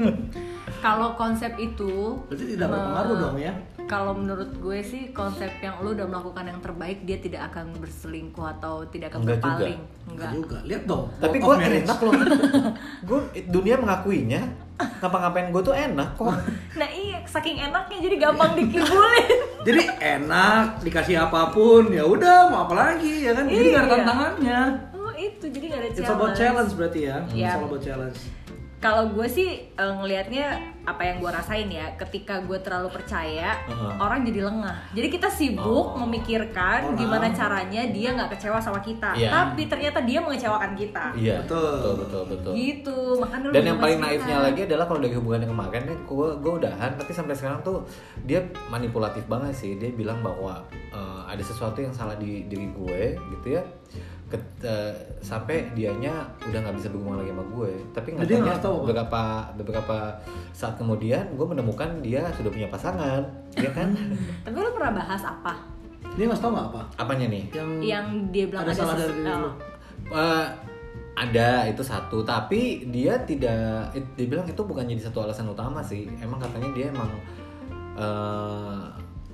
kalau 0.80 1.12
konsep 1.14 1.52
itu 1.56 2.16
berarti 2.24 2.44
tidak 2.48 2.66
eh, 2.66 2.70
berpengaruh 2.70 3.16
dong 3.18 3.36
ya. 3.38 3.52
kalau 3.84 4.12
menurut 4.12 4.50
gue 4.54 4.78
sih 4.80 5.02
konsep 5.10 5.50
yang 5.58 5.76
lo 5.78 5.92
udah 5.92 6.06
melakukan 6.06 6.44
yang 6.46 6.60
terbaik 6.60 7.02
dia 7.02 7.18
tidak 7.18 7.50
akan 7.50 7.74
berselingkuh 7.74 8.46
atau 8.54 8.86
tidak 8.86 9.10
akan 9.10 9.20
Enggak 9.20 9.36
juga. 9.36 9.48
berpaling 9.50 9.80
Enggak 9.80 10.10
enggak 10.10 10.30
juga. 10.32 10.58
Lihat 10.64 10.82
dong. 10.84 11.04
tapi 11.16 11.36
gue 11.36 11.54
enak 11.56 11.98
loh 12.00 12.12
gue 13.08 13.18
dunia 13.46 13.74
mengakuinya 13.76 14.42
ngapa-ngapain 14.80 15.48
gue 15.50 15.62
tuh 15.62 15.74
enak 15.74 16.08
kok 16.14 16.32
nah 16.72 16.88
iya 16.88 17.20
saking 17.24 17.60
enaknya 17.60 17.98
jadi 18.00 18.16
gampang 18.18 18.52
dikibulin 18.54 19.38
Jadi 19.60 19.84
enak, 20.00 20.80
dikasih 20.80 21.20
apa 21.20 21.52
pun, 21.52 21.92
ya 21.92 22.00
udah 22.00 22.48
mau 22.48 22.64
apa 22.64 22.72
lagi 22.72 23.28
ya 23.28 23.36
kan? 23.36 23.44
Jadi 23.44 23.68
Iya. 23.68 23.84
tantangannya. 23.84 24.60
Itu 25.20 25.44
jadi 25.46 25.64
gak 25.68 25.78
ada 25.78 25.88
It's 25.92 26.00
about 26.02 26.32
challenge 26.32 26.72
berarti 26.72 27.00
ya. 27.04 27.16
Iya. 27.28 27.46
It's 27.46 27.56
all 27.56 27.66
about 27.66 27.82
challenge. 27.82 28.20
kalau 28.80 29.12
gue 29.12 29.28
sih 29.28 29.48
eh, 29.68 29.92
ngelihatnya 29.92 30.56
apa 30.88 31.04
yang 31.04 31.20
gue 31.20 31.28
rasain 31.28 31.68
ya 31.68 31.84
ketika 32.00 32.40
gue 32.40 32.56
terlalu 32.64 32.88
percaya 32.88 33.52
Heeh. 33.68 33.92
orang 34.00 34.24
jadi 34.24 34.48
lengah 34.48 34.96
jadi 34.96 35.12
kita 35.12 35.28
sibuk 35.28 35.68
Oh. 35.92 36.00
memikirkan 36.00 36.88
Orang. 36.88 36.96
gimana 36.96 37.28
caranya 37.28 37.84
dia 37.86 38.16
nggak 38.16 38.32
kecewa 38.32 38.56
sama 38.56 38.80
kita 38.80 39.12
Iya. 39.12 39.28
tapi 39.28 39.68
ternyata 39.68 40.00
dia 40.00 40.16
mengecewakan 40.18 40.72
kita 40.72 41.12
iya 41.12 41.44
Betul. 41.44 41.60
betul 41.76 41.94
betul 42.00 42.22
betul 42.26 42.52
gitu 42.56 42.96
makanya 43.20 43.44
lu 43.44 43.52
dan 43.52 43.64
yang 43.68 43.78
paling 43.78 44.00
naifnya 44.00 44.36
lagi 44.40 44.60
adalah 44.64 44.84
kalau 44.86 45.00
dari 45.04 45.12
hubungan 45.12 45.40
yang 45.44 45.52
kemarin 45.52 45.82
nih 45.84 45.98
gue 46.00 46.28
gue 46.40 46.52
udahan 46.56 46.90
tapi 46.96 47.12
sampai 47.12 47.34
sekarang 47.36 47.60
tuh 47.60 47.84
dia 48.24 48.40
manipulatif 48.72 49.28
banget 49.28 49.52
sih 49.52 49.76
dia 49.76 49.92
bilang 49.92 50.24
bahwa 50.24 50.64
eh, 50.72 51.20
ada 51.28 51.42
sesuatu 51.44 51.76
yang 51.76 51.92
salah 51.92 52.16
di 52.16 52.48
diri 52.48 52.72
gue 52.72 53.00
gitu 53.36 53.60
ya 53.60 53.62
Ket- 54.30 54.62
eh, 54.62 54.94
sampai 55.18 55.74
dianya 55.74 56.22
udah 56.40 56.58
nggak 56.62 56.76
bisa 56.78 56.86
berhubungan 56.86 57.18
lagi 57.18 57.34
sama 57.34 57.44
gue 57.50 57.70
tapi 57.90 58.08
nggak 58.14 58.62
tahu 58.62 58.74
apa? 58.76 58.86
beberapa 58.86 59.22
beberapa 59.58 59.96
saat 60.52 60.78
kemudian 60.78 61.34
gue 61.34 61.44
menemukan 61.44 61.98
dia 61.98 62.30
sudah 62.32 62.46
punya 62.48 62.66
pasangan 62.66 63.26
ya 63.52 63.70
kan 63.70 63.90
tapi 64.46 64.54
lu 64.54 64.70
pernah 64.70 64.94
bahas 64.96 65.20
apa 65.20 65.58
Dia 66.14 66.26
nggak 66.26 66.38
tahu 66.38 66.50
nggak 66.50 66.68
apa? 66.70 66.82
apanya 66.96 67.26
nih 67.26 67.44
Yang 67.50 67.70
yang 67.84 68.06
dia 68.30 68.44
bilang 68.46 68.62
ada 68.62 68.72
salah 68.72 68.94
ses- 68.94 69.10
dari 69.10 69.22
oh. 69.24 69.38
lu. 69.40 69.50
Eh, 70.10 70.46
ada 71.12 71.48
itu 71.66 71.82
satu 71.82 72.22
tapi 72.22 72.60
dia 72.86 73.18
tidak 73.20 73.90
it- 73.92 74.14
dia 74.14 74.26
bilang 74.26 74.46
itu 74.46 74.62
bukan 74.62 74.86
jadi 74.86 75.02
satu 75.02 75.22
alasan 75.22 75.50
utama 75.50 75.82
sih 75.82 76.06
emang 76.16 76.38
katanya 76.38 76.70
dia 76.70 76.86
emang 76.88 77.10
eh, 77.96 78.82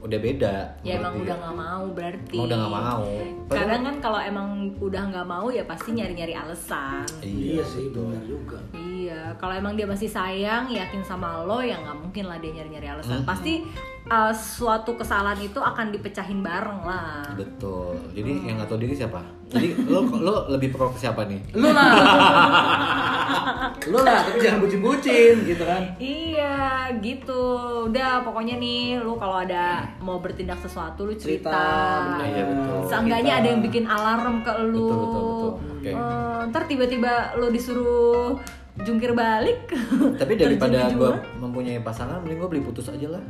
udah 0.06 0.18
beda 0.18 0.54
ya 0.80 0.92
emang 0.96 1.12
dia. 1.12 1.22
udah 1.22 1.36
nggak 1.36 1.56
mau 1.58 1.84
berarti 1.90 2.32
Emang 2.32 2.46
udah 2.46 2.56
nggak 2.56 2.74
mau 2.74 3.02
Padahal- 3.46 3.58
kadang 3.60 3.82
kan 3.82 3.96
kalau 4.00 4.20
emang 4.20 4.48
udah 4.78 5.02
nggak 5.04 5.26
mau 5.26 5.46
ya 5.48 5.62
pasti 5.64 5.88
nyari-nyari 5.92 6.34
alasan 6.34 7.02
Iya 7.18 7.62
sih, 7.62 7.90
benar 7.90 8.22
juga. 8.22 8.58
Iya, 8.72 9.34
kalau 9.36 9.54
emang 9.54 9.74
dia 9.74 9.86
masih 9.86 10.06
sayang, 10.08 10.66
yakin 10.68 10.98
sama 11.00 11.40
lo, 11.40 11.58
ya 11.60 11.78
nggak 11.78 11.94
mungkin 11.96 12.26
lah 12.26 12.38
dia 12.38 12.50
nyari-nyari 12.52 12.88
alasan. 12.88 13.22
Hmm. 13.22 13.28
Pasti 13.28 13.62
uh, 14.06 14.30
suatu 14.30 14.94
kesalahan 14.94 15.38
itu 15.40 15.56
akan 15.56 15.90
dipecahin 15.90 16.40
bareng 16.40 16.82
lah. 16.82 17.22
betul 17.32 17.94
jadi 18.10 18.30
yang 18.42 18.54
nggak 18.56 18.66
tahu 18.66 18.78
diri 18.78 18.94
siapa 18.94 19.20
jadi 19.46 19.78
lo 19.84 20.02
lo 20.10 20.34
lebih 20.48 20.72
pro 20.72 20.90
ke 20.90 20.98
siapa 20.98 21.22
nih 21.24 21.38
Lu 21.52 21.70
lah. 21.70 21.90
lu 23.92 23.98
lah, 24.02 24.20
tapi 24.26 24.38
jangan 24.42 24.58
bucin-bucin 24.62 25.34
gitu 25.46 25.64
kan. 25.64 25.82
Iya, 25.96 26.90
gitu. 27.00 27.42
Udah, 27.90 28.22
pokoknya 28.26 28.56
nih, 28.58 29.00
lu 29.00 29.14
kalau 29.16 29.42
ada 29.42 29.86
mau 30.02 30.18
bertindak 30.18 30.58
sesuatu, 30.60 31.06
lu 31.06 31.14
cerita. 31.14 31.50
Cerita, 31.50 31.64
bener. 32.02 32.26
Iya, 32.26 32.44
betul. 32.48 32.78
Seenggaknya 32.88 33.32
Cerita. 33.36 33.42
ada 33.44 33.48
yang 33.52 33.62
bikin 33.62 33.84
alarm 33.86 34.34
ke 34.42 34.52
lu. 34.66 34.86
Betul, 34.86 34.96
betul, 34.98 35.22
betul. 35.22 35.50
Oke. 35.76 35.90
Eh, 35.92 36.40
ntar 36.50 36.62
tiba-tiba 36.66 37.12
lu 37.38 37.46
disuruh 37.50 38.38
jungkir 38.78 39.12
balik. 39.12 39.72
tapi 40.14 40.32
daripada 40.34 40.88
gue 40.88 41.10
mempunyai 41.36 41.80
pasangan 41.80 42.20
mending 42.20 42.38
gue 42.38 42.48
beli 42.50 42.62
putus 42.62 42.88
aja 42.88 43.08
lah 43.08 43.22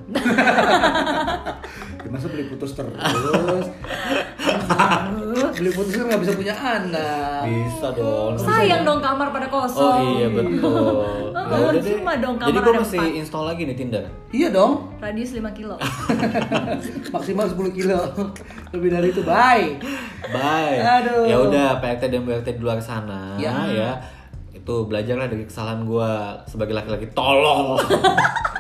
Ya, 1.98 2.09
masa 2.09 2.26
beli 2.26 2.46
putus 2.46 2.70
terus? 2.72 2.94
beli 5.52 5.70
putus 5.70 5.92
kan 5.92 6.04
nggak 6.06 6.20
bisa 6.20 6.32
punya 6.35 6.54
anak. 6.54 7.42
bisa 7.44 7.87
dong 7.92 8.35
Sayang 8.37 8.82
dong 8.82 9.00
kamar 9.00 9.28
pada 9.28 9.46
oh 9.46 9.52
kosong. 9.61 10.02
iya 10.14 10.26
betul 10.28 11.35
Oh, 11.37 11.42
Ya 11.46 11.56
udah 11.62 11.72
deh. 11.76 11.92
cuma 11.92 12.12
dong, 12.16 12.35
jadi 12.37 12.46
kamar 12.48 12.59
gue 12.61 12.72
ada 12.72 12.80
mesti 12.80 12.98
empat. 12.98 13.18
install 13.18 13.44
lagi 13.44 13.62
nih 13.64 13.76
Tinder 13.76 14.04
Iya 14.28 14.48
dong. 14.50 14.72
Radius 14.98 15.30
5 15.32 15.46
kilo. 15.52 15.74
Maksimal 17.14 17.46
10 17.48 17.70
kilo. 17.72 17.98
Lebih 18.70 18.88
dari 18.90 19.09
itu, 19.09 19.22
bye. 19.22 19.78
Bye. 20.26 20.78
Aduh. 20.82 21.22
Ya 21.24 21.37
udah 21.40 21.68
PRT 21.78 22.02
dan 22.09 22.22
BRT 22.22 22.48
di 22.50 22.61
luar 22.61 22.78
sana 22.78 23.35
Ya. 23.37 23.54
ya. 23.68 23.90
Itu 24.66 24.83
belajarlah 24.90 25.31
dari 25.31 25.46
kesalahan 25.46 25.87
gua 25.87 26.42
sebagai 26.50 26.74
laki-laki 26.74 27.07
tolol. 27.14 27.79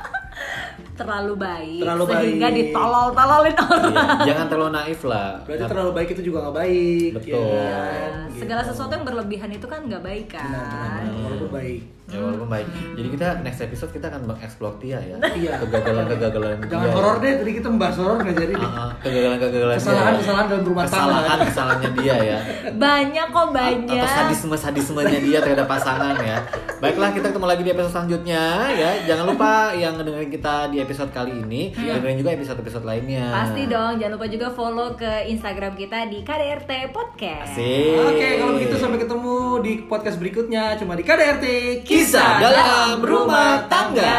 terlalu 0.96 1.34
baik 1.36 1.80
Terlalu 1.80 2.02
sehingga 2.08 2.48
baik. 2.48 2.56
ditolol-tololin 2.58 3.56
orang. 3.56 3.84
Iya, 3.86 4.26
Jangan 4.26 4.46
terlalu 4.46 4.70
naif 4.72 5.00
lah. 5.02 5.28
Berarti 5.42 5.60
Nah, 5.60 5.68
terlalu 5.68 5.90
baik 5.92 6.08
itu 6.10 6.22
juga 6.24 6.38
nggak 6.42 6.56
baik. 6.56 7.10
Betul. 7.14 7.36
ya 7.36 7.44
Iya, 7.46 7.76
kan? 7.76 8.12
segala 8.34 8.60
Gitu. 8.60 8.70
sesuatu 8.70 8.92
yang 8.92 9.04
berlebihan 9.04 9.50
itu 9.50 9.66
kan 9.66 9.80
nggak 9.82 10.02
baik 10.02 10.26
kan. 10.28 10.44
Benar, 10.46 10.64
benar. 10.66 11.02
Walaupun 11.22 11.50
baik. 11.52 11.82
Ya 12.06 12.22
walaupun 12.22 12.46
baik. 12.48 12.66
Jadi 12.94 13.08
kita 13.10 13.26
next 13.42 13.60
episode 13.60 13.90
kita 13.90 14.06
akan 14.06 14.22
mengeksplor 14.24 14.78
Tia 14.78 14.94
ya. 14.96 15.16
Iya. 15.28 15.58
Kegagalan-kegagalan 15.58 16.54
Jangan 16.62 16.86
Tia. 16.86 16.94
horor 16.94 17.16
deh, 17.18 17.32
tadi 17.34 17.50
kita 17.52 17.66
membahas 17.66 17.96
horor 17.96 18.16
nggak 18.20 18.36
jadi. 18.36 18.54
Ah, 18.56 18.90
Kegagalan-kegagalan 18.96 19.72
dia. 19.72 19.82
Kesalahan-kesalahan 19.82 20.46
dalam 20.46 20.64
rumah 20.64 20.84
tangga. 20.84 21.02
Kesalahan-kesalahannya 21.10 21.90
dia 21.96 22.14
ya. 22.16 22.38
Banyak 22.72 23.26
kok 23.26 23.42
Atau 23.42 23.56
banyak. 23.56 24.06
sadisme-sadismenya 24.08 25.18
dia 25.20 25.38
terhadap 25.40 25.66
pasangan 25.66 26.14
ya. 26.16 26.38
Baiklah, 26.76 27.10
kita 27.10 27.26
ketemu 27.26 27.46
lagi 27.48 27.62
di 27.62 27.70
episode 27.70 27.92
selanjutnya 27.92 28.42
ya. 28.70 28.90
Jangan 29.04 29.24
lupa 29.26 29.52
yang 29.72 29.92
ngedengerin 29.96 30.30
kita 30.30 30.54
di 30.68 30.78
episode 30.86 31.10
kali 31.10 31.34
ini, 31.34 31.74
dengerin 31.74 32.22
juga 32.22 32.30
episode-episode 32.38 32.86
lainnya. 32.86 33.34
Pasti 33.34 33.66
dong, 33.66 33.98
jangan 33.98 34.14
lupa 34.14 34.26
juga 34.30 34.48
follow 34.54 34.94
ke 34.94 35.26
Instagram 35.34 35.74
kita 35.74 36.06
di 36.06 36.22
KDRT 36.22 36.94
Podcast. 36.94 37.58
Asik. 37.58 37.98
Oke, 38.06 38.28
kalau 38.38 38.52
begitu 38.54 38.74
sampai 38.78 38.98
ketemu 39.02 39.36
di 39.66 39.72
podcast 39.90 40.16
berikutnya 40.22 40.78
cuma 40.78 40.94
di 40.94 41.02
KDRT 41.02 41.46
Kisah 41.82 42.38
dalam 42.38 43.02
rumah 43.02 43.66
tangga. 43.66 44.14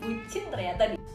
Bucin 0.00 0.44
ternyata 0.48 0.82
di 0.88 1.11